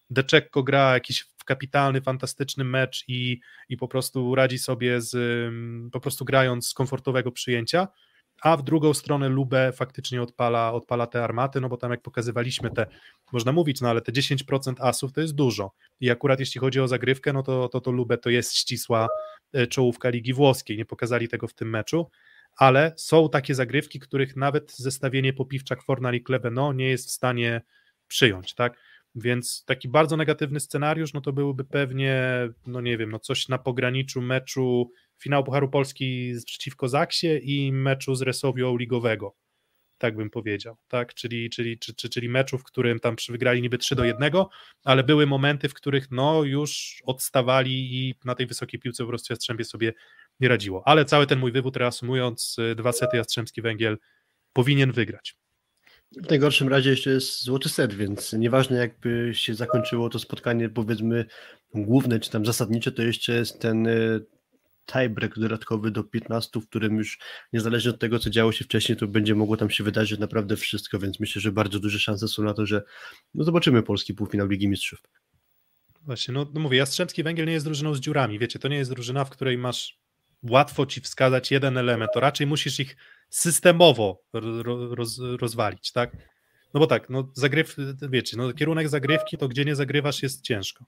[0.09, 3.39] Deczekko gra jakiś kapitalny, fantastyczny mecz i,
[3.69, 5.15] i po prostu radzi sobie z,
[5.47, 7.87] mm, po prostu grając z komfortowego przyjęcia,
[8.41, 12.71] a w drugą stronę Lubę faktycznie odpala, odpala te armaty, no bo tam jak pokazywaliśmy
[12.71, 12.85] te,
[13.31, 15.71] można mówić, no ale te 10% asów to jest dużo.
[15.99, 19.07] I akurat jeśli chodzi o zagrywkę, no to, to, to Lubę to jest ścisła
[19.53, 22.09] e, czołówka Ligi Włoskiej, nie pokazali tego w tym meczu,
[22.57, 27.61] ale są takie zagrywki, których nawet zestawienie Popiwczak, Fornal i Klebeno nie jest w stanie
[28.07, 28.77] przyjąć, tak,
[29.15, 32.23] więc taki bardzo negatywny scenariusz, no to byłby pewnie,
[32.67, 38.15] no nie wiem, no coś na pograniczu meczu finału Pucharu Polski przeciwko Zaksie i meczu
[38.15, 39.35] z Resowią ligowego.
[39.97, 43.95] tak bym powiedział, tak, czyli, czyli, czy, czyli meczu, w którym tam wygrali niby 3
[43.95, 44.31] do 1,
[44.83, 49.33] ale były momenty, w których no już odstawali i na tej wysokiej piłce po prostu
[49.33, 49.93] Jastrzębie sobie
[50.39, 53.97] nie radziło, ale cały ten mój wywód reasumując, y, dwa sety Jastrzębski Węgiel
[54.53, 55.35] powinien wygrać.
[56.11, 61.25] W najgorszym razie jeszcze jest złoty set, więc nieważne jakby się zakończyło to spotkanie powiedzmy
[61.73, 64.25] główne czy tam zasadnicze, to jeszcze jest ten y,
[64.85, 67.19] tiebreak dodatkowy do 15, w którym już
[67.53, 70.99] niezależnie od tego, co działo się wcześniej, to będzie mogło tam się wydarzyć naprawdę wszystko,
[70.99, 72.83] więc myślę, że bardzo duże szanse są na to, że
[73.33, 74.99] no zobaczymy polski półfinał Ligi Mistrzów.
[76.01, 78.91] Właśnie, no, no mówię, Jastrzębski Węgiel nie jest drużyną z dziurami, wiecie, to nie jest
[78.91, 79.99] drużyna, w której masz
[80.43, 82.95] łatwo ci wskazać jeden element, to raczej musisz ich
[83.29, 84.23] systemowo
[84.91, 86.17] roz, rozwalić, tak?
[86.73, 87.75] No bo tak, no zagryw,
[88.09, 90.85] wiecie, no kierunek zagrywki, to gdzie nie zagrywasz jest ciężko.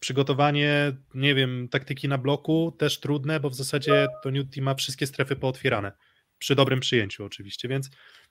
[0.00, 5.06] Przygotowanie, nie wiem, taktyki na bloku też trudne, bo w zasadzie to Newty ma wszystkie
[5.06, 5.92] strefy pootwierane.
[6.38, 7.90] Przy dobrym przyjęciu oczywiście, więc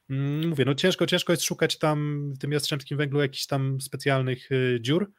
[0.09, 4.51] mm, mówię, no ciężko, ciężko jest szukać tam w tym Jastrzębskim Węglu jakichś tam specjalnych
[4.51, 5.11] y, dziur.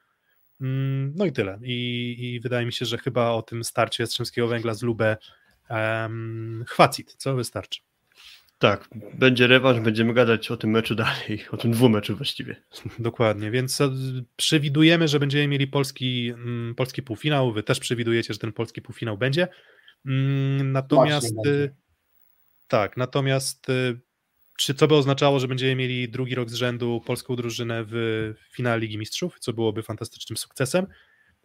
[0.61, 1.59] Mm, no i tyle.
[1.63, 5.17] I, I, wydaje mi się, że chyba o tym starcie Jastrzębskiego Węgla z Lubę
[5.71, 7.81] um, chwacit, co wystarczy.
[8.61, 12.57] Tak, będzie rewanż, będziemy gadać o tym meczu dalej, o tym dwumeczu właściwie.
[12.99, 13.91] Dokładnie, więc e,
[14.37, 19.19] przewidujemy, że będziemy mieli polski, mm, polski półfinał, wy też przewidujecie, że ten polski półfinał
[19.19, 19.49] będzie.
[20.07, 21.75] Mm, natomiast będzie.
[22.69, 23.95] tak, natomiast e,
[24.61, 28.81] czy co by oznaczało, że będziemy mieli drugi rok z rzędu polską drużynę w finale
[28.81, 30.87] Ligi Mistrzów, co byłoby fantastycznym sukcesem,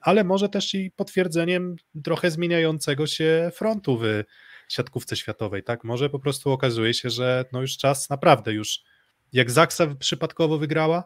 [0.01, 4.23] ale może też i potwierdzeniem trochę zmieniającego się frontu w
[4.69, 5.83] siatkówce światowej, tak?
[5.83, 8.79] Może po prostu okazuje się, że no już czas naprawdę już,
[9.33, 11.03] jak Zaksa przypadkowo wygrała,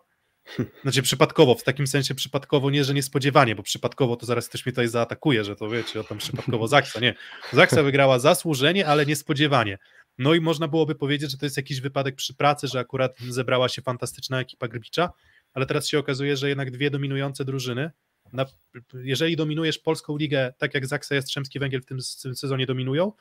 [0.84, 4.74] znaczy przypadkowo, w takim sensie przypadkowo nie, że niespodziewanie, bo przypadkowo to zaraz ktoś mnie
[4.74, 7.16] tutaj zaatakuje, że to wiecie, o tam przypadkowo Zaksa, nie.
[7.54, 9.78] Zaksa wygrała zasłużenie, ale niespodziewanie.
[10.20, 13.70] No i można byłoby powiedzieć, że to jest jakiś wypadek przy pracy, że akurat zebrała
[13.70, 15.12] się fantastyczna ekipa Grbicza,
[15.54, 17.92] ale teraz się okazuje, że jednak dwie dominujące drużyny,
[18.34, 18.46] na,
[18.94, 22.02] jeżeli dominujesz polską ligę, tak jak Zaksa Jastrzębski Węgiel w tym
[22.36, 23.12] sezonie dominują,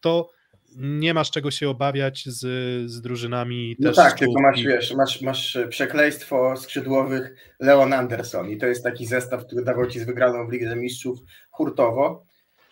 [0.00, 0.30] to
[0.76, 2.40] nie masz czego się obawiać z,
[2.90, 8.66] z drużynami no tak, tylko masz, wiesz, masz, masz przekleństwo skrzydłowych Leon Anderson i to
[8.66, 11.18] jest taki zestaw, który dawał ci z wygraną w Lidze Mistrzów
[11.50, 12.26] hurtowo.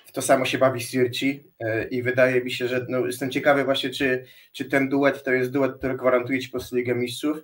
[0.08, 3.64] W to samo się bawi Sirci e, i wydaje mi się, że no, jestem ciekawy
[3.64, 7.38] właśnie, czy, czy ten duet to jest duet, który gwarantuje ci po prostu Ligę Mistrzów,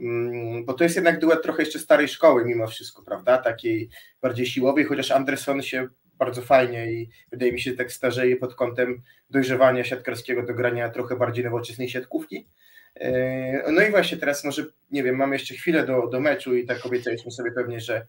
[0.00, 3.88] mm, bo to jest jednak duet trochę jeszcze starej szkoły mimo wszystko, prawda, takiej
[4.22, 8.54] bardziej siłowej, chociaż Anderson się bardzo fajnie i wydaje mi się, że tak starzeje pod
[8.54, 12.46] kątem dojrzewania siatkarskiego do grania trochę bardziej nowoczesnej siatkówki.
[12.94, 16.66] E, no i właśnie teraz może, nie wiem, mamy jeszcze chwilę do, do meczu i
[16.66, 18.06] tak obiecaliśmy sobie pewnie, że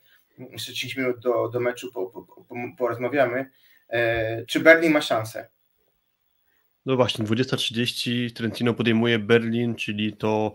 [0.52, 2.46] jeszcze 10 minut do, do meczu po, po, po,
[2.78, 3.50] porozmawiamy.
[3.90, 5.50] E, czy Berlin ma szansę?
[6.86, 10.54] No właśnie, 20.30 Trentino podejmuje Berlin, czyli to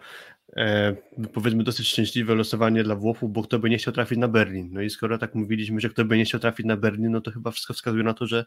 [0.57, 0.97] e,
[1.32, 4.68] powiedzmy dosyć szczęśliwe losowanie dla Włochów, bo kto by nie chciał trafić na Berlin.
[4.72, 7.30] No i skoro tak mówiliśmy, że kto by nie chciał trafić na Berlin, no to
[7.30, 8.45] chyba wszystko wskazuje na to, że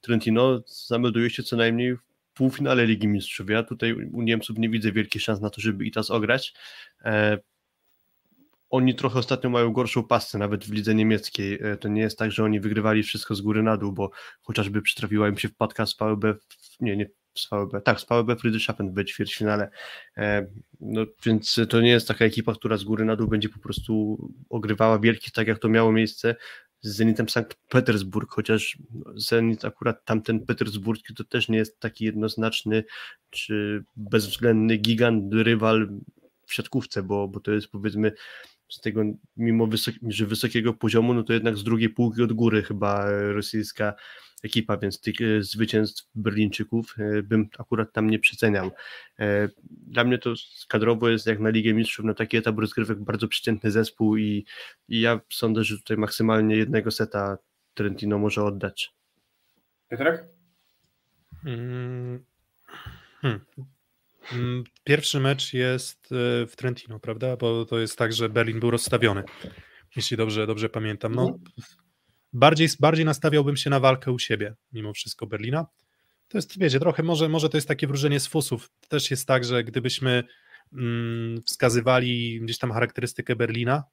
[0.00, 2.00] Trentino zamelduje się co najmniej w
[2.34, 3.50] półfinale Ligi Mistrzów.
[3.50, 6.54] Ja tutaj u Niemców nie widzę wielkich szans na to, żeby ITAS ograć.
[7.04, 7.38] E,
[8.70, 11.58] oni trochę ostatnio mają gorszą pasę, nawet w lidze niemieckiej.
[11.62, 14.10] E, to nie jest tak, że oni wygrywali wszystko z góry na dół, bo
[14.42, 16.34] chociażby przytrafiła im się wpadka z VB,
[16.80, 19.70] nie, nie z VB, tak, z VB Friedrichshafen w ćwierćfinale.
[20.16, 20.46] E,
[20.80, 24.18] no, więc to nie jest taka ekipa, która z góry na dół będzie po prostu
[24.48, 26.36] ogrywała wielkich, tak jak to miało miejsce
[26.80, 28.78] z Zenitem Sankt Petersburg, chociaż
[29.16, 32.84] Zenit akurat tamten petersburski to też nie jest taki jednoznaczny
[33.30, 35.88] czy bezwzględny gigant, rywal
[36.46, 38.12] w siatkówce, bo, bo to jest powiedzmy
[38.68, 39.02] z tego,
[39.36, 43.94] mimo wysoki, że wysokiego poziomu, no to jednak z drugiej półki od góry chyba rosyjska
[44.42, 48.70] ekipa, więc tych e, zwycięstw Berlińczyków e, bym akurat tam nie przeceniał.
[49.18, 50.34] E, dla mnie to
[50.68, 54.44] kadrowo jest jak na Ligę Mistrzów, na taki etap rozgrywek bardzo przeciętny zespół i,
[54.88, 57.38] i ja sądzę, że tutaj maksymalnie jednego seta
[57.74, 58.94] Trentino może oddać.
[59.90, 60.24] Piotrek?
[61.42, 62.24] Hmm.
[63.20, 63.40] Hmm.
[64.32, 67.36] Mm, pierwszy mecz jest e, w Trentino, prawda?
[67.36, 69.22] Bo to jest tak, że Berlin był rozstawiony,
[69.96, 71.14] jeśli dobrze, dobrze pamiętam.
[71.14, 71.44] No, mhm.
[72.32, 75.66] bardziej, bardziej nastawiałbym się na walkę u siebie, mimo wszystko Berlina.
[76.28, 78.70] To jest, wiecie, trochę może, może to jest takie wróżenie z fusów.
[78.88, 80.24] Też jest tak, że gdybyśmy
[80.72, 83.84] mm, wskazywali gdzieś tam charakterystykę Berlina,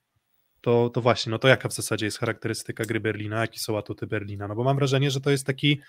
[0.61, 4.07] to, to właśnie, no to jaka w zasadzie jest charakterystyka gry Berlina, jakie są atuty
[4.07, 4.47] Berlina?
[4.47, 5.81] No bo mam wrażenie, że to jest taki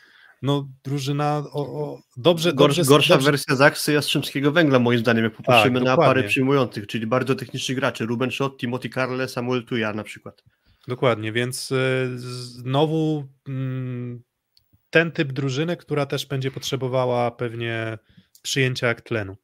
[0.43, 2.84] no, drużyna o, o dobrze, dobrze...
[2.84, 3.30] Gorsza dobrze...
[3.30, 7.74] wersja Zaksy Jastrzębskiego Węgla, moim zdaniem, jak popatrzymy tak, na parę przyjmujących, czyli bardzo techniczni
[7.74, 10.43] gracze, Ruben Schott, Timothy Carle, Samuel Tuja na przykład.
[10.89, 14.22] Dokładnie, więc e, znowu mm,
[14.91, 17.99] ten typ drużyny, która też będzie potrzebowała pewnie
[18.43, 19.37] przyjęcia jak tlenu.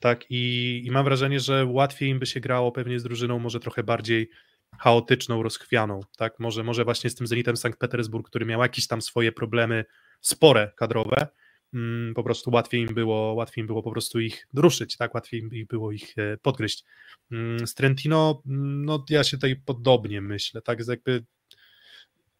[0.00, 3.60] tak, i, i mam wrażenie, że łatwiej im by się grało pewnie z drużyną może
[3.60, 4.30] trochę bardziej
[4.78, 9.02] chaotyczną, rozchwianą, tak, może, może właśnie z tym Zenitem Sankt Petersburg, który miał jakieś tam
[9.02, 9.84] swoje problemy
[10.20, 11.28] spore kadrowe,
[11.74, 15.40] mm, po prostu łatwiej im było, łatwiej im było po prostu ich ruszyć, tak, łatwiej
[15.40, 16.84] im było ich e, podgryźć.
[17.32, 21.24] Mm, z Trentino, mm, no ja się tutaj podobnie myślę, tak, jest jakby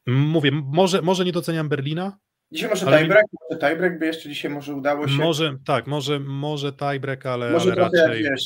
[0.07, 2.19] mówię, może, może nie doceniam Berlina,
[2.53, 5.15] Dzisiaj może tiebreak, może tiebreak by jeszcze dzisiaj może udało się.
[5.15, 8.23] może, tak, może, może tiebreak, ale, może ale raczej...
[8.23, 8.43] jak wiesz,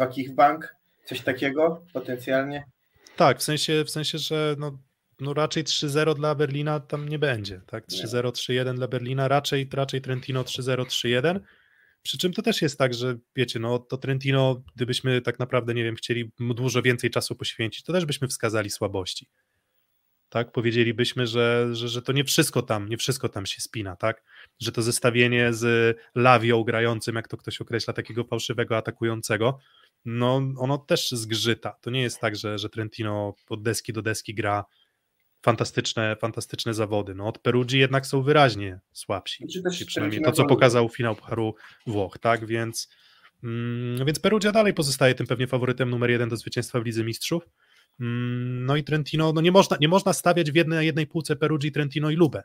[0.00, 0.34] Akich
[1.04, 2.64] coś takiego potencjalnie.
[3.16, 4.78] Tak, w sensie, w sensie że no,
[5.20, 7.60] no raczej 3-0 dla Berlina tam nie będzie.
[7.66, 7.86] Tak?
[7.86, 11.40] 3-0, 3-1 dla Berlina, raczej, raczej Trentino 3-0, 3-1.
[12.02, 15.84] Przy czym to też jest tak, że wiecie, no to Trentino, gdybyśmy tak naprawdę, nie
[15.84, 19.28] wiem, chcieli mu dużo więcej czasu poświęcić, to też byśmy wskazali słabości.
[20.28, 24.22] Tak, powiedzielibyśmy, że, że, że to nie wszystko tam, nie wszystko tam się spina, tak?
[24.60, 29.58] Że to zestawienie z Lawią grającym, jak to ktoś określa, takiego fałszywego atakującego,
[30.04, 31.76] no ono też zgrzyta.
[31.80, 34.64] To nie jest tak, że, że Trentino od deski do deski gra
[35.42, 37.14] fantastyczne, fantastyczne zawody.
[37.14, 39.46] No od Perugii jednak są wyraźnie słabsi.
[39.52, 41.54] Czy też Czyli przynajmniej to, co pokazał finał Pucharu
[41.86, 42.46] Włoch, tak?
[42.46, 42.88] Więc,
[43.44, 47.48] mm, więc Perugia dalej pozostaje tym pewnie faworytem numer jeden do zwycięstwa w Lidze Mistrzów.
[48.00, 51.72] Mm, No i Trentino, no nie można, nie można stawiać w jednej, jednej półce Perugii,
[51.72, 52.42] Trentino i Lubę.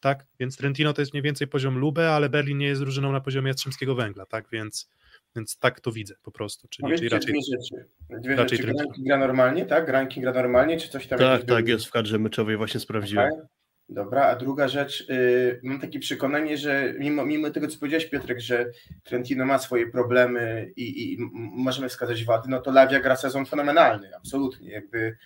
[0.00, 0.26] Tak?
[0.40, 3.48] Więc Trentino to jest mniej więcej poziom Lubę, ale Berlin nie jest drużyną na poziomie
[3.48, 4.48] Jastrzębskiego Węgla, tak?
[4.52, 4.90] Więc,
[5.36, 6.68] więc tak to widzę po prostu.
[6.68, 7.88] Czyli, czyli Powiedzcie raczej dwie rzeczy.
[8.20, 8.72] Dwie raczej rzeczy.
[8.72, 9.86] Granki gra normalnie, tak?
[9.86, 11.18] Granki gra normalnie, czy coś tam?
[11.18, 13.32] Tak, tak, jest w kadrze meczowej, właśnie sprawdziłem.
[13.32, 13.46] Okej.
[13.88, 18.40] Dobra, a druga rzecz, y, mam takie przekonanie, że mimo, mimo tego, co powiedziałeś Piotrek,
[18.40, 18.70] że
[19.02, 24.16] Trentino ma swoje problemy i, i możemy wskazać wady, no to Lawia gra sezon fenomenalny,
[24.16, 25.16] absolutnie, jakby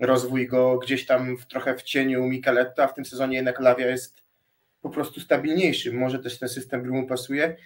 [0.00, 3.86] rozwój go gdzieś tam w, trochę w cieniu Mikeletta, a w tym sezonie jednak Lawia
[3.86, 4.22] jest
[4.80, 7.56] po prostu stabilniejszy, może też ten system gry mu pasuje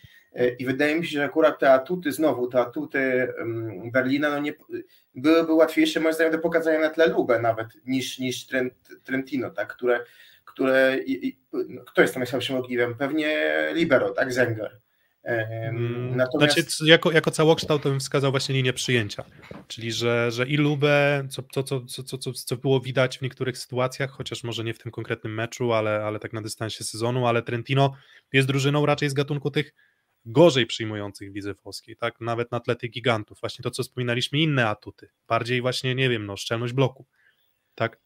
[0.59, 3.29] i wydaje mi się, że akurat te atuty znowu, te atuty
[3.93, 4.53] Berlina, no nie,
[5.15, 8.75] byłyby łatwiejsze moim zdaniem do pokazania na tle Lubę nawet niż, niż Trent,
[9.05, 10.05] Trentino, tak, które
[10.45, 10.97] które.
[11.07, 12.95] i- i- no, Kto jest tam najsłabszym ogniwem?
[12.95, 13.37] Pewnie
[13.75, 14.33] Libero, tak?
[14.33, 14.81] Zenger.
[15.25, 19.25] Mm, Natomiast Znaczy, jako, jako całokształt to bym wskazał właśnie linię przyjęcia,
[19.69, 24.11] czyli że, że i Lubę, co, co, co, co, co było widać w niektórych sytuacjach,
[24.11, 27.95] chociaż może nie w tym konkretnym meczu, ale, ale tak na dystansie sezonu, ale Trentino
[28.33, 29.73] jest drużyną raczej z gatunku tych
[30.25, 34.39] gorzej przyjmujących w lidze włoskiej, tak, nawet na tle tych gigantów, właśnie to, co wspominaliśmy,
[34.39, 37.07] inne atuty, bardziej właśnie, nie wiem, no, szczelność bloku,
[37.75, 38.01] tak,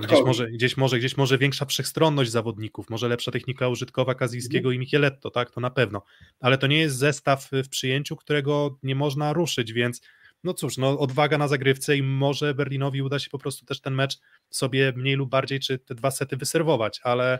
[0.00, 4.78] gdzieś może, gdzieś, może, gdzieś może większa wszechstronność zawodników, może lepsza technika użytkowa Kazijskiego i
[4.78, 6.02] Micheletto, tak, to na pewno,
[6.40, 10.00] ale to nie jest zestaw w przyjęciu, którego nie można ruszyć, więc
[10.44, 13.94] no cóż, no odwaga na zagrywce i może Berlinowi uda się po prostu też ten
[13.94, 14.18] mecz
[14.50, 17.38] sobie mniej lub bardziej, czy te dwa sety wyserwować, ale,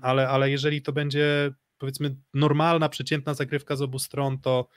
[0.00, 1.52] ale, ale jeżeli to będzie
[1.82, 4.68] powiedzmy normalna, przeciętna zagrywka z obu stron, to,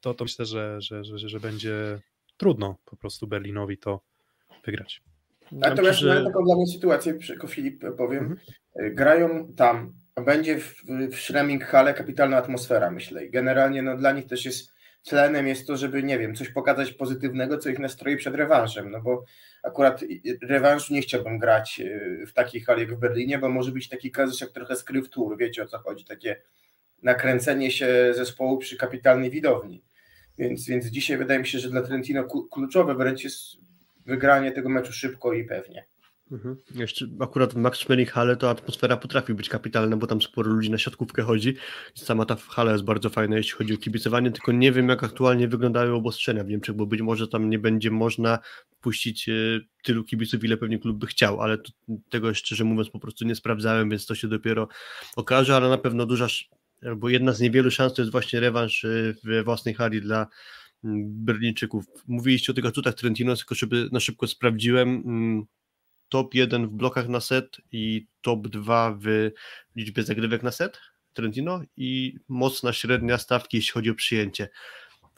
[0.00, 2.00] to, to myślę, że, że, że, że, że będzie
[2.36, 4.00] trudno po prostu Berlinowi to
[4.64, 5.02] wygrać.
[5.52, 8.24] Natomiast Myślę, mamy taką dla mnie sytuację, tylko Filip powiem.
[8.24, 8.40] Mhm.
[8.80, 9.92] Y, Grają tam,
[10.24, 10.74] będzie w,
[11.10, 13.24] w Schremming Halle kapitalna atmosfera, myślę.
[13.24, 14.73] I generalnie no, dla nich też jest
[15.04, 19.00] tlenem jest to, żeby, nie wiem, coś pokazać pozytywnego, co ich nastroi przed rewanżem, no
[19.00, 19.24] bo
[19.62, 20.04] akurat
[20.42, 24.10] rewanżu nie chciałbym grać y, w takiej hali jak w Berlinie, bo może być taki
[24.10, 26.42] kazus jak trochę skryw tour, wiecie o co chodzi, takie
[27.02, 29.84] nakręcenie się zespołu przy kapitalnej widowni.
[30.38, 33.56] Więc, więc dzisiaj wydaje mi się, że dla Trentino kluczowe wręcz jest
[34.06, 35.84] wygranie tego meczu szybko i pewnie.
[36.30, 36.56] Mhm.
[36.74, 40.70] Jeszcze akurat w Max Schmeling Halle to atmosfera potrafi być kapitalna, bo tam sporo ludzi
[40.70, 41.54] na siatkówkę chodzi.
[41.94, 45.48] Sama ta hala jest bardzo fajna, jeśli chodzi o kibicowanie, tylko nie wiem, jak aktualnie
[45.48, 48.38] wyglądają obostrzenia w Niemczech, bo być może tam nie będzie można
[48.80, 49.32] puścić e,
[49.82, 51.72] tylu kibiców, ile pewnie klub by chciał, ale to,
[52.10, 54.68] tego szczerze mówiąc po prostu nie sprawdzałem, więc to się dopiero
[55.16, 56.26] okaże, ale na pewno duża,
[56.82, 58.88] albo jedna z niewielu szans to jest właśnie rewanż e,
[59.24, 60.26] w własnej hali dla
[60.84, 61.84] mm, Berlińczyków.
[62.08, 65.46] Mówiliście o tych atutach Trentino, tylko żeby na szybko sprawdziłem, mm,
[66.14, 69.30] top 1 w blokach na set i top 2 w
[69.76, 70.78] liczbie zagrywek na set
[71.12, 74.48] Trentino i mocna średnia stawki, jeśli chodzi o przyjęcie.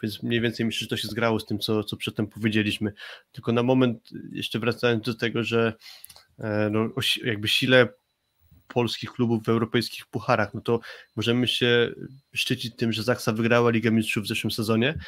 [0.02, 2.92] Więc mniej więcej myślę, że to się zgrało z tym, co, co przedtem powiedzieliśmy.
[3.32, 5.74] Tylko na moment, jeszcze wracając do tego, że
[6.38, 6.88] e, no,
[7.24, 7.88] jakby sile
[8.68, 10.80] polskich klubów w europejskich pucharach, no to
[11.16, 11.94] możemy się
[12.34, 14.98] szczycić tym, że Zaksa wygrała Ligę Mistrzów w zeszłym sezonie,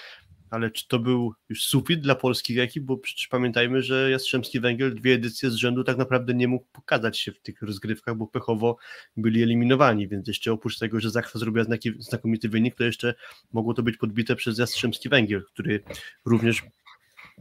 [0.51, 4.95] ale czy to był już sufit dla polskich ekip, bo przecież pamiętajmy, że Jastrzębski Węgiel
[4.95, 8.77] dwie edycje z rzędu tak naprawdę nie mógł pokazać się w tych rozgrywkach, bo pechowo
[9.17, 13.15] byli eliminowani, więc jeszcze oprócz tego, że Zaksa zrobiła znaki, znakomity wynik, to jeszcze
[13.53, 15.83] mogło to być podbite przez Jastrzębski Węgiel, który
[16.25, 16.63] również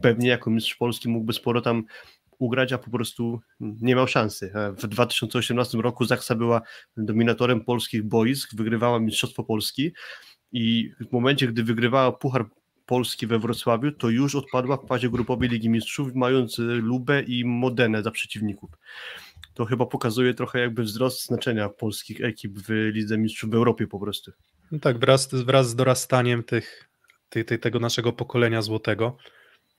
[0.02, 1.84] pewnie jako mistrz Polski mógłby sporo tam
[2.38, 4.52] ugrać, a po prostu nie miał szansy.
[4.76, 6.62] W 2018 roku Zaksa była
[6.96, 9.92] dominatorem polskich boisk, wygrywała Mistrzostwo Polski,
[10.52, 12.46] i w momencie, gdy wygrywała Puchar
[12.88, 18.02] Polski we Wrocławiu, to już odpadła w fazie grupowej Ligi Mistrzów, mając Lubę i Modenę
[18.02, 18.70] za przeciwników.
[19.54, 24.00] To chyba pokazuje trochę jakby wzrost znaczenia polskich ekip w Lidze Mistrzów w Europie po
[24.00, 24.32] prostu.
[24.72, 26.88] No tak, wraz, wraz z dorastaniem tych,
[27.28, 29.16] tych, tego naszego pokolenia złotego,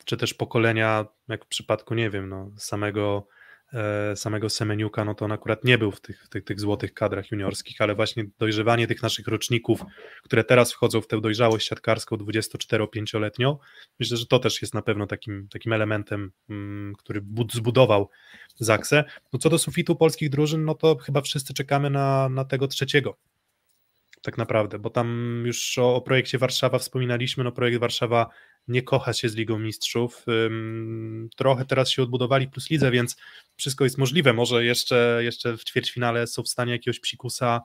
[0.05, 3.38] czy też pokolenia, jak w przypadku, nie wiem, no, samego E,
[4.15, 7.31] samego Semeniuka, no to on akurat nie był w tych, w tych, tych złotych kadrach
[7.31, 9.81] juniorskich, ale właśnie dojrzewanie tych naszych roczników,
[10.23, 13.57] które teraz wchodzą w tę dojrzałość siatkarską 24-5-letnią,
[13.99, 18.09] myślę, że to też jest na pewno takim, takim elementem, mm, który zbudował
[18.55, 19.03] Zaksę.
[19.33, 23.17] No co do sufitu polskich drużyn, no to chyba wszyscy czekamy na, na tego trzeciego,
[24.21, 28.29] tak naprawdę, bo tam już o, o, projekcie Warszawa wspominaliśmy, no projekt Warszawa
[28.69, 30.25] nie kocha się z Ligą Mistrzów,
[31.37, 33.17] trochę teraz się odbudowali plus lidze, więc
[33.55, 37.61] wszystko jest możliwe, może jeszcze, jeszcze w ćwierćfinale są w stanie jakiegoś psikusa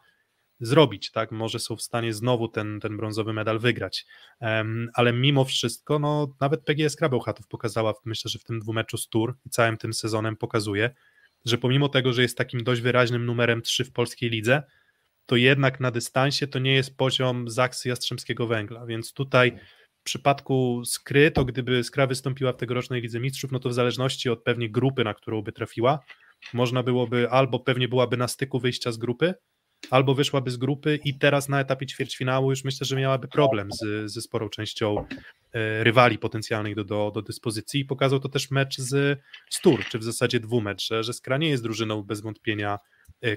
[0.60, 4.06] zrobić, tak, może są w stanie znowu ten, ten brązowy medal wygrać,
[4.94, 9.36] ale mimo wszystko, no nawet PGS Krabełchatów pokazała, myślę, że w tym dwumeczu z Tour
[9.46, 10.90] i całym tym sezonem pokazuje,
[11.44, 14.62] że pomimo tego, że jest takim dość wyraźnym numerem 3 w polskiej lidze,
[15.26, 20.82] to jednak na dystansie to nie jest poziom Zaksy Jastrzębskiego Węgla, więc tutaj w przypadku
[20.84, 24.70] Skry, to gdyby Skra wystąpiła w tegorocznej Lidze Mistrzów, no to w zależności od pewnie
[24.70, 25.98] grupy, na którą by trafiła,
[26.52, 29.34] można byłoby albo pewnie byłaby na styku wyjścia z grupy,
[29.90, 34.12] albo wyszłaby z grupy i teraz na etapie ćwierćfinału już myślę, że miałaby problem z,
[34.12, 35.06] ze sporą częścią
[35.52, 37.80] e, rywali potencjalnych do, do, do dyspozycji.
[37.80, 41.62] I pokazał to też mecz z Stur, czy w zasadzie dwumecz, że, Skra nie jest
[41.62, 42.78] drużyną bez wątpienia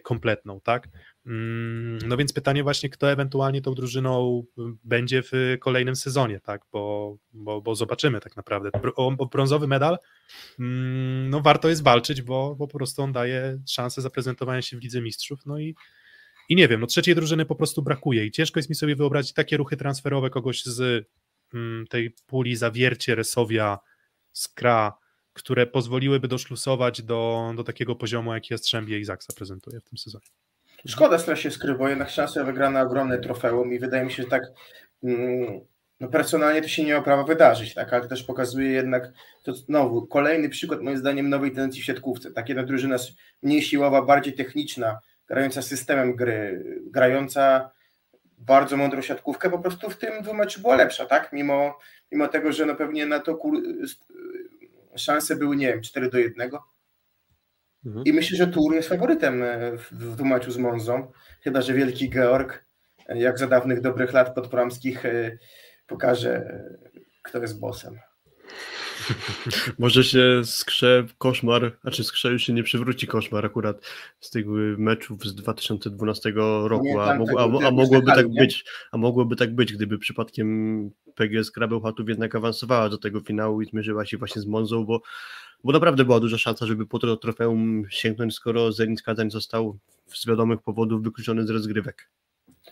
[0.04, 0.88] kompletną, tak?
[1.26, 4.44] Mm, no więc pytanie właśnie, kto ewentualnie tą drużyną
[4.84, 8.70] będzie w kolejnym sezonie, tak, bo, bo, bo zobaczymy tak naprawdę.
[8.96, 9.98] O, o brązowy medal,
[10.60, 14.84] mm, no warto jest walczyć, bo, bo po prostu on daje szansę zaprezentowania się w
[14.84, 15.76] Lidze Mistrzów, no i,
[16.50, 19.34] i nie wiem, no trzeciej drużyny po prostu brakuje i ciężko jest mi sobie wyobrazić
[19.34, 21.08] takie ruchy transferowe kogoś z
[21.54, 23.80] mm, tej puli Zawiercie, Resowia,
[24.32, 24.94] Skra,
[25.38, 30.26] które pozwoliłyby doszlusować do, do takiego poziomu, jaki Jastrzębie i Zaksa prezentuje w tym sezonie.
[30.88, 34.44] Szkoda strasznie skry, bo jednak szansa wygrana ogromne trofeum i wydaje mi się, że tak
[35.04, 35.60] mm,
[36.00, 39.12] no personalnie to się nie ma prawa wydarzyć, tak, ale też pokazuje jednak
[39.44, 42.32] to znowu kolejny przykład moim zdaniem nowej tendencji w siatkówce.
[42.32, 42.96] Tak jedna drużyna
[43.42, 47.72] mniej siłowa, bardziej techniczna, grająca systemem gry, grająca
[48.38, 51.34] bardzo mądrą siatkówkę, po prostu w tym dwumeczu była lepsza, tak?
[51.34, 51.78] Mimo,
[52.12, 53.38] mimo tego, że no pewnie na to.
[54.98, 56.50] Szanse były, nie wiem, 4 do 1,
[57.86, 58.06] Mhm.
[58.06, 62.10] I myślę, że Tour jest faworytem e, w, w meczu z Monzą, chyba że wielki
[62.10, 62.66] Georg,
[63.08, 65.38] e, jak za dawnych dobrych lat podpramskich, e,
[65.88, 66.64] pokaże,
[67.24, 68.00] kto jest bossem.
[69.80, 73.82] Może się skrze koszmar, znaczy skrze już się nie przywróci koszmar akurat
[74.20, 74.46] z tych
[74.78, 76.34] meczów z 2012
[76.64, 81.52] roku, a, mógł, a, a mogłoby tak być, a mogłoby tak być, gdyby przypadkiem PGS
[81.52, 85.02] Krabełchatów jednak awansowała do tego finału i zmierzyła się właśnie z Monzą, bo
[85.64, 90.28] bo naprawdę była duża szansa, żeby po to trofeum sięgnąć, skoro Zenit Kazań został z
[90.28, 92.10] wiadomych powodów wykluczony z rozgrywek.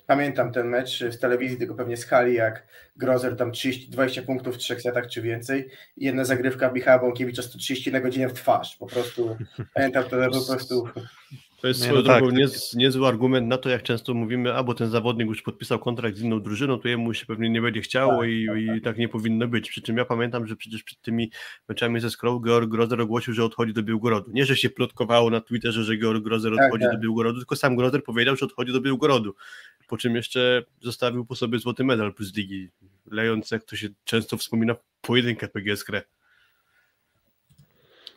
[0.07, 4.55] Pamiętam ten mecz w telewizji, tylko pewnie z hali, jak Grozer tam 30, 20 punktów
[4.55, 8.77] w trzech setach czy więcej i jedna zagrywka Michała Bąkiewicza 130 na godzinę w twarz.
[8.77, 9.37] Po prostu
[9.73, 10.87] pamiętam to po prostu
[11.65, 12.49] to jest swoją no drogą tak.
[12.75, 16.41] niezły argument na to, jak często mówimy, albo ten zawodnik już podpisał kontrakt z inną
[16.41, 18.83] drużyną, to jemu się pewnie nie będzie chciało tak, i, tak, i tak.
[18.83, 19.69] tak nie powinno być.
[19.69, 21.31] Przy czym ja pamiętam, że przecież przed tymi
[21.69, 24.31] meczami ze Skrą Georg Grozer ogłosił, że odchodzi do Białgorodu.
[24.33, 27.55] Nie, że się plotkowało na Twitterze, że Georg Grozer tak, odchodzi tak, do Białgorodu, tylko
[27.55, 29.35] sam Grozer powiedział, że odchodzi do Białgorodu.
[29.87, 32.69] Po czym jeszcze zostawił po sobie złoty medal plus ligi,
[33.11, 36.01] lejąc, jak to się często wspomina, pojedynkę PGS Krę.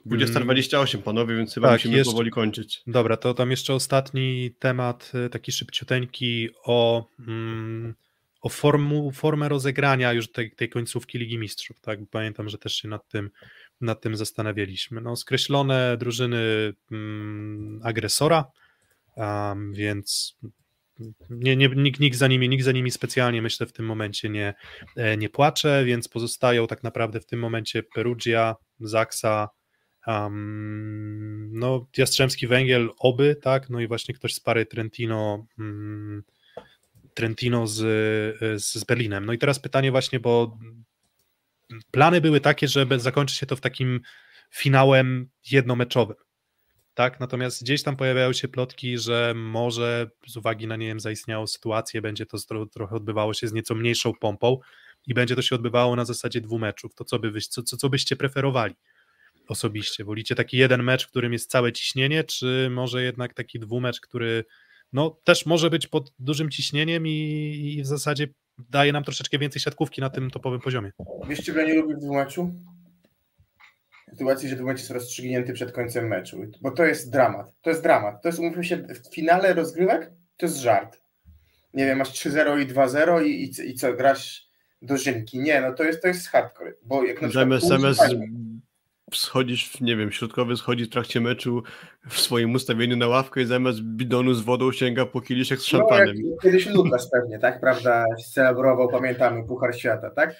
[0.06, 2.82] 20.28 panowie, więc chyba tak, musimy jeszcze, powoli kończyć.
[2.86, 7.94] Dobra, to tam jeszcze ostatni temat, y, taki szybciuteńki o, mm,
[8.40, 11.80] o formu, formę rozegrania już tej, tej końcówki Ligi Mistrzów.
[11.80, 11.98] Tak?
[12.10, 13.30] Pamiętam, że też się nad tym,
[13.80, 15.00] nad tym zastanawialiśmy.
[15.00, 18.44] No, skreślone drużyny mm, agresora,
[19.16, 20.36] um, więc
[21.30, 24.55] nie, nie, nikt, nikt, za nimi, nikt za nimi specjalnie myślę w tym momencie nie,
[24.96, 29.49] e, nie płacze, więc pozostają tak naprawdę w tym momencie Perugia, Zaksa,
[30.09, 36.22] Um, no, Jastrzębski Węgiel oby, tak, no i właśnie ktoś z pary Trentino, um,
[37.14, 37.78] Trentino z,
[38.62, 39.26] z Berlinem.
[39.26, 40.59] No i teraz pytanie właśnie, bo
[41.90, 44.01] plany były takie, żeby zakończyć się to w takim
[44.51, 46.16] finałem jednomeczowym,
[46.99, 51.46] tak, natomiast gdzieś tam pojawiają się plotki, że może z uwagi na, nie wiem, zaistniałą
[51.46, 52.38] sytuację, będzie to
[52.72, 54.59] trochę odbywało się z nieco mniejszą pompą
[55.07, 56.94] i będzie to się odbywało na zasadzie dwóch meczów.
[56.94, 58.74] To co, by wy, co, co, co byście preferowali?
[59.49, 60.05] osobiście?
[60.05, 64.44] Wolicie taki jeden mecz, w którym jest całe ciśnienie, czy może jednak taki dwumecz, który
[64.92, 68.28] no też może być pod dużym ciśnieniem i, i w zasadzie
[68.59, 70.92] daje nam troszeczkę więcej siatkówki na tym topowym poziomie.
[71.28, 72.51] Wiesz, czego nie lubię w dwumeczu?
[74.11, 77.54] Sytuacji, że dwumecz jest rozstrzygnięty przed końcem meczu, bo to jest dramat.
[77.62, 78.22] To jest dramat.
[78.22, 81.00] To jest, umówmy się, w finale rozgrywek to jest żart.
[81.74, 84.48] Nie wiem, masz 3-0 i 2-0 i, i, i co, grasz
[84.82, 85.38] do żynki.
[85.38, 88.02] Nie, no to jest, to jest hardcore, bo jak na zamiast
[89.14, 91.62] schodzisz, nie wiem, środkowy schodzi w trakcie meczu
[92.09, 96.16] w swoim ustawieniu na ławkę i zamiast bidonu z wodą sięga po kieliszek z szampanem.
[96.24, 100.34] No, kiedyś Lukas pewnie, tak, prawda, celebrował, pamiętamy, Puchar Świata, tak?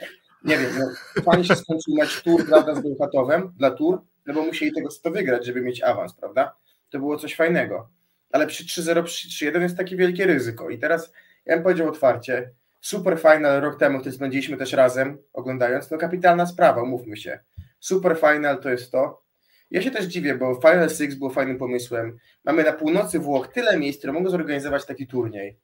[0.49, 4.43] Nie wiem, no, fajnie się skończył mecz Tur, prawda, z Bełchatowem dla Tur, no bo
[4.43, 6.57] musieli tego to wygrać, żeby mieć awans, prawda?
[6.91, 7.89] To było coś fajnego.
[8.33, 10.71] Ale przy 3-0, przy 3-1 jest takie wielkie ryzyko.
[10.71, 11.13] I teraz,
[11.47, 16.47] ja bym powiedział otwarcie, super final rok temu, który spędziliśmy też razem oglądając, no kapitalna
[16.47, 17.39] sprawa, umówmy się.
[17.81, 19.23] Super final to jest to.
[19.71, 22.19] Ja się też dziwię, bo Final Six było fajnym pomysłem.
[22.45, 25.59] Mamy na północy Włoch tyle miejsc, które mogą zorganizować taki turniej.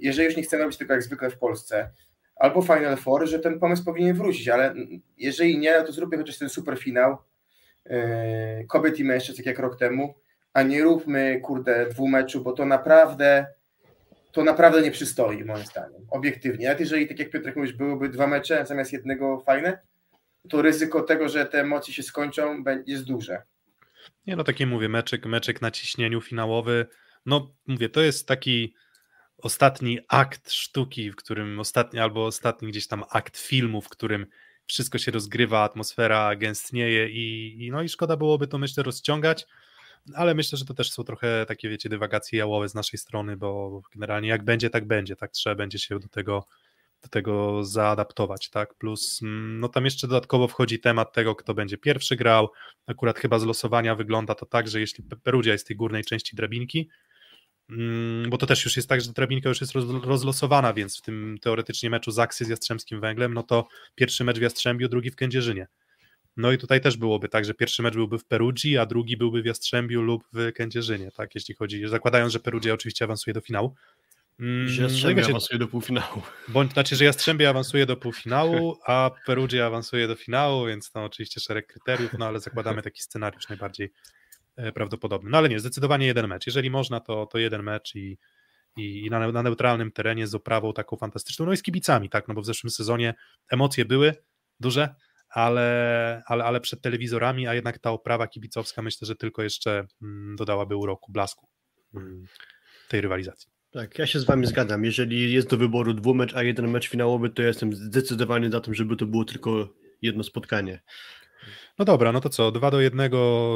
[0.00, 1.90] Jeżeli już nie chcemy robić tylko jak zwykle w Polsce,
[2.40, 4.74] albo Final Four, że ten pomysł powinien wrócić, ale
[5.18, 7.16] jeżeli nie, no to zróbmy chociaż ten super finał
[7.86, 8.00] yy,
[8.68, 10.14] kobiet i mężczyzn, tak jak rok temu,
[10.52, 13.46] a nie róbmy, kurde, dwumeczu, bo to naprawdę
[14.32, 16.66] to naprawdę nie przystoi, moim zdaniem, obiektywnie.
[16.66, 19.78] Nawet jeżeli, tak jak Piotrek mówisz, byłyby dwa mecze zamiast jednego fajne,
[20.48, 23.42] to ryzyko tego, że te emocje się skończą, jest duże.
[24.26, 26.86] Nie no, takie mówię, meczek, meczek na ciśnieniu finałowy,
[27.26, 28.74] no mówię, to jest taki
[29.42, 34.26] ostatni akt sztuki, w którym ostatni, albo ostatni gdzieś tam akt filmu, w którym
[34.66, 39.46] wszystko się rozgrywa, atmosfera gęstnieje i, i no i szkoda byłoby to myślę rozciągać,
[40.14, 43.80] ale myślę, że to też są trochę takie wiecie dywagacje jałowe z naszej strony, bo
[43.92, 46.46] generalnie jak będzie, tak będzie, tak trzeba będzie się do tego
[47.02, 48.74] do tego zaadaptować, tak?
[48.74, 52.48] Plus, mm, no tam jeszcze dodatkowo wchodzi temat tego, kto będzie pierwszy grał.
[52.86, 56.88] Akurat chyba z losowania wygląda to tak, że jeśli Perugia jest tej górnej części drabinki,
[58.28, 59.72] bo to też już jest tak, że drabinka już jest
[60.04, 64.42] rozlosowana, więc w tym teoretycznie meczu Zaksy z Jastrzębskim Węglem, no to pierwszy mecz w
[64.42, 65.66] Jastrzębiu, drugi w Kędzierzynie.
[66.36, 69.42] No i tutaj też byłoby tak, że pierwszy mecz byłby w Perugii, a drugi byłby
[69.42, 73.74] w Jastrzębiu lub w Kędzierzynie, tak, jeśli chodzi, zakładając, że Perugia oczywiście awansuje do finału.
[74.40, 76.22] Mm, że Jastrzębie no awansuje do półfinału.
[76.48, 81.40] Bądź znaczy, że Jastrzębie awansuje do półfinału, a Perugia awansuje do finału, więc to oczywiście
[81.40, 83.92] szereg kryteriów, no ale zakładamy taki scenariusz najbardziej
[84.74, 85.30] prawdopodobny.
[85.30, 86.46] No ale nie, zdecydowanie jeden mecz.
[86.46, 88.18] Jeżeli można, to, to jeden mecz i,
[88.76, 92.28] i, i na, na, neutralnym terenie z oprawą taką fantastyczną, no i z kibicami, tak,
[92.28, 93.14] no bo w zeszłym sezonie
[93.50, 94.14] emocje były
[94.60, 94.94] duże,
[95.28, 100.36] ale, ale, ale przed telewizorami, a jednak ta oprawa kibicowska myślę, że tylko jeszcze mm,
[100.36, 101.48] dodałaby uroku, blasku
[101.94, 102.24] mm,
[102.88, 103.50] tej rywalizacji.
[103.70, 104.84] Tak, ja się z wami zgadzam.
[104.84, 108.74] Jeżeli jest do wyboru dwumecz, a jeden mecz finałowy, to ja jestem zdecydowany za tym,
[108.74, 110.80] żeby to było tylko jedno spotkanie.
[111.80, 113.10] No dobra, no to co, 2 do 1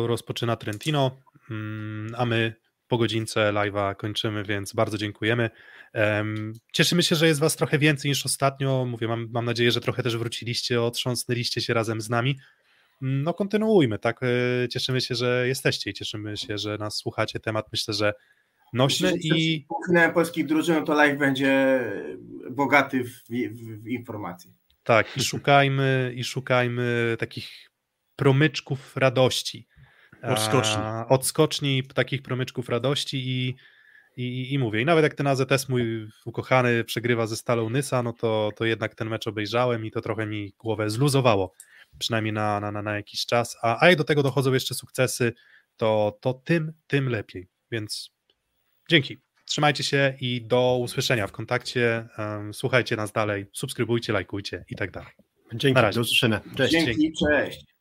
[0.07, 1.17] rozpoczyna Trentino,
[1.51, 2.55] mm, a my
[2.89, 5.51] po godzince live'a kończymy, więc bardzo dziękujemy.
[6.73, 8.85] Cieszymy się, że jest was trochę więcej niż ostatnio.
[8.85, 12.39] Mówię, mam, mam nadzieję, że trochę też wróciliście, otrząsnęliście się razem z nami.
[13.03, 14.21] Mm, no kontynuujmy, tak?
[14.23, 17.41] E, cieszymy się, że jesteście i cieszymy się, że nas słuchacie.
[17.41, 18.15] Temat myślę, że
[18.73, 19.67] nośny i...
[19.69, 21.81] Półfinałem polskich drużyn, to live będzie
[22.51, 24.51] bogaty w, w, w informacje.
[24.85, 27.74] Tak, i szukajmy, i szukajmy takich
[28.17, 29.69] promyczków radości.
[30.23, 30.83] Odskoczni.
[31.09, 33.55] Odskoczni takich promyczków radości i,
[34.17, 38.13] i, i mówię, i nawet jak ten AZS mój ukochany przegrywa ze Stalą Nysa, no
[38.13, 41.53] to, to jednak ten mecz obejrzałem i to trochę mi głowę zluzowało,
[41.99, 45.33] przynajmniej na, na, na jakiś czas, a, a jak do tego dochodzą jeszcze sukcesy,
[45.77, 48.15] to, to tym, tym lepiej, więc
[48.91, 49.19] Dzięki.
[49.47, 52.09] Trzymajcie się i do usłyszenia w kontakcie.
[52.53, 55.13] Słuchajcie nas dalej, subskrybujcie, lajkujcie i tak dalej.
[55.55, 56.41] Dzięki, do usłyszenia.
[56.57, 56.73] Cześć.
[56.73, 57.74] Dzięki, cześć.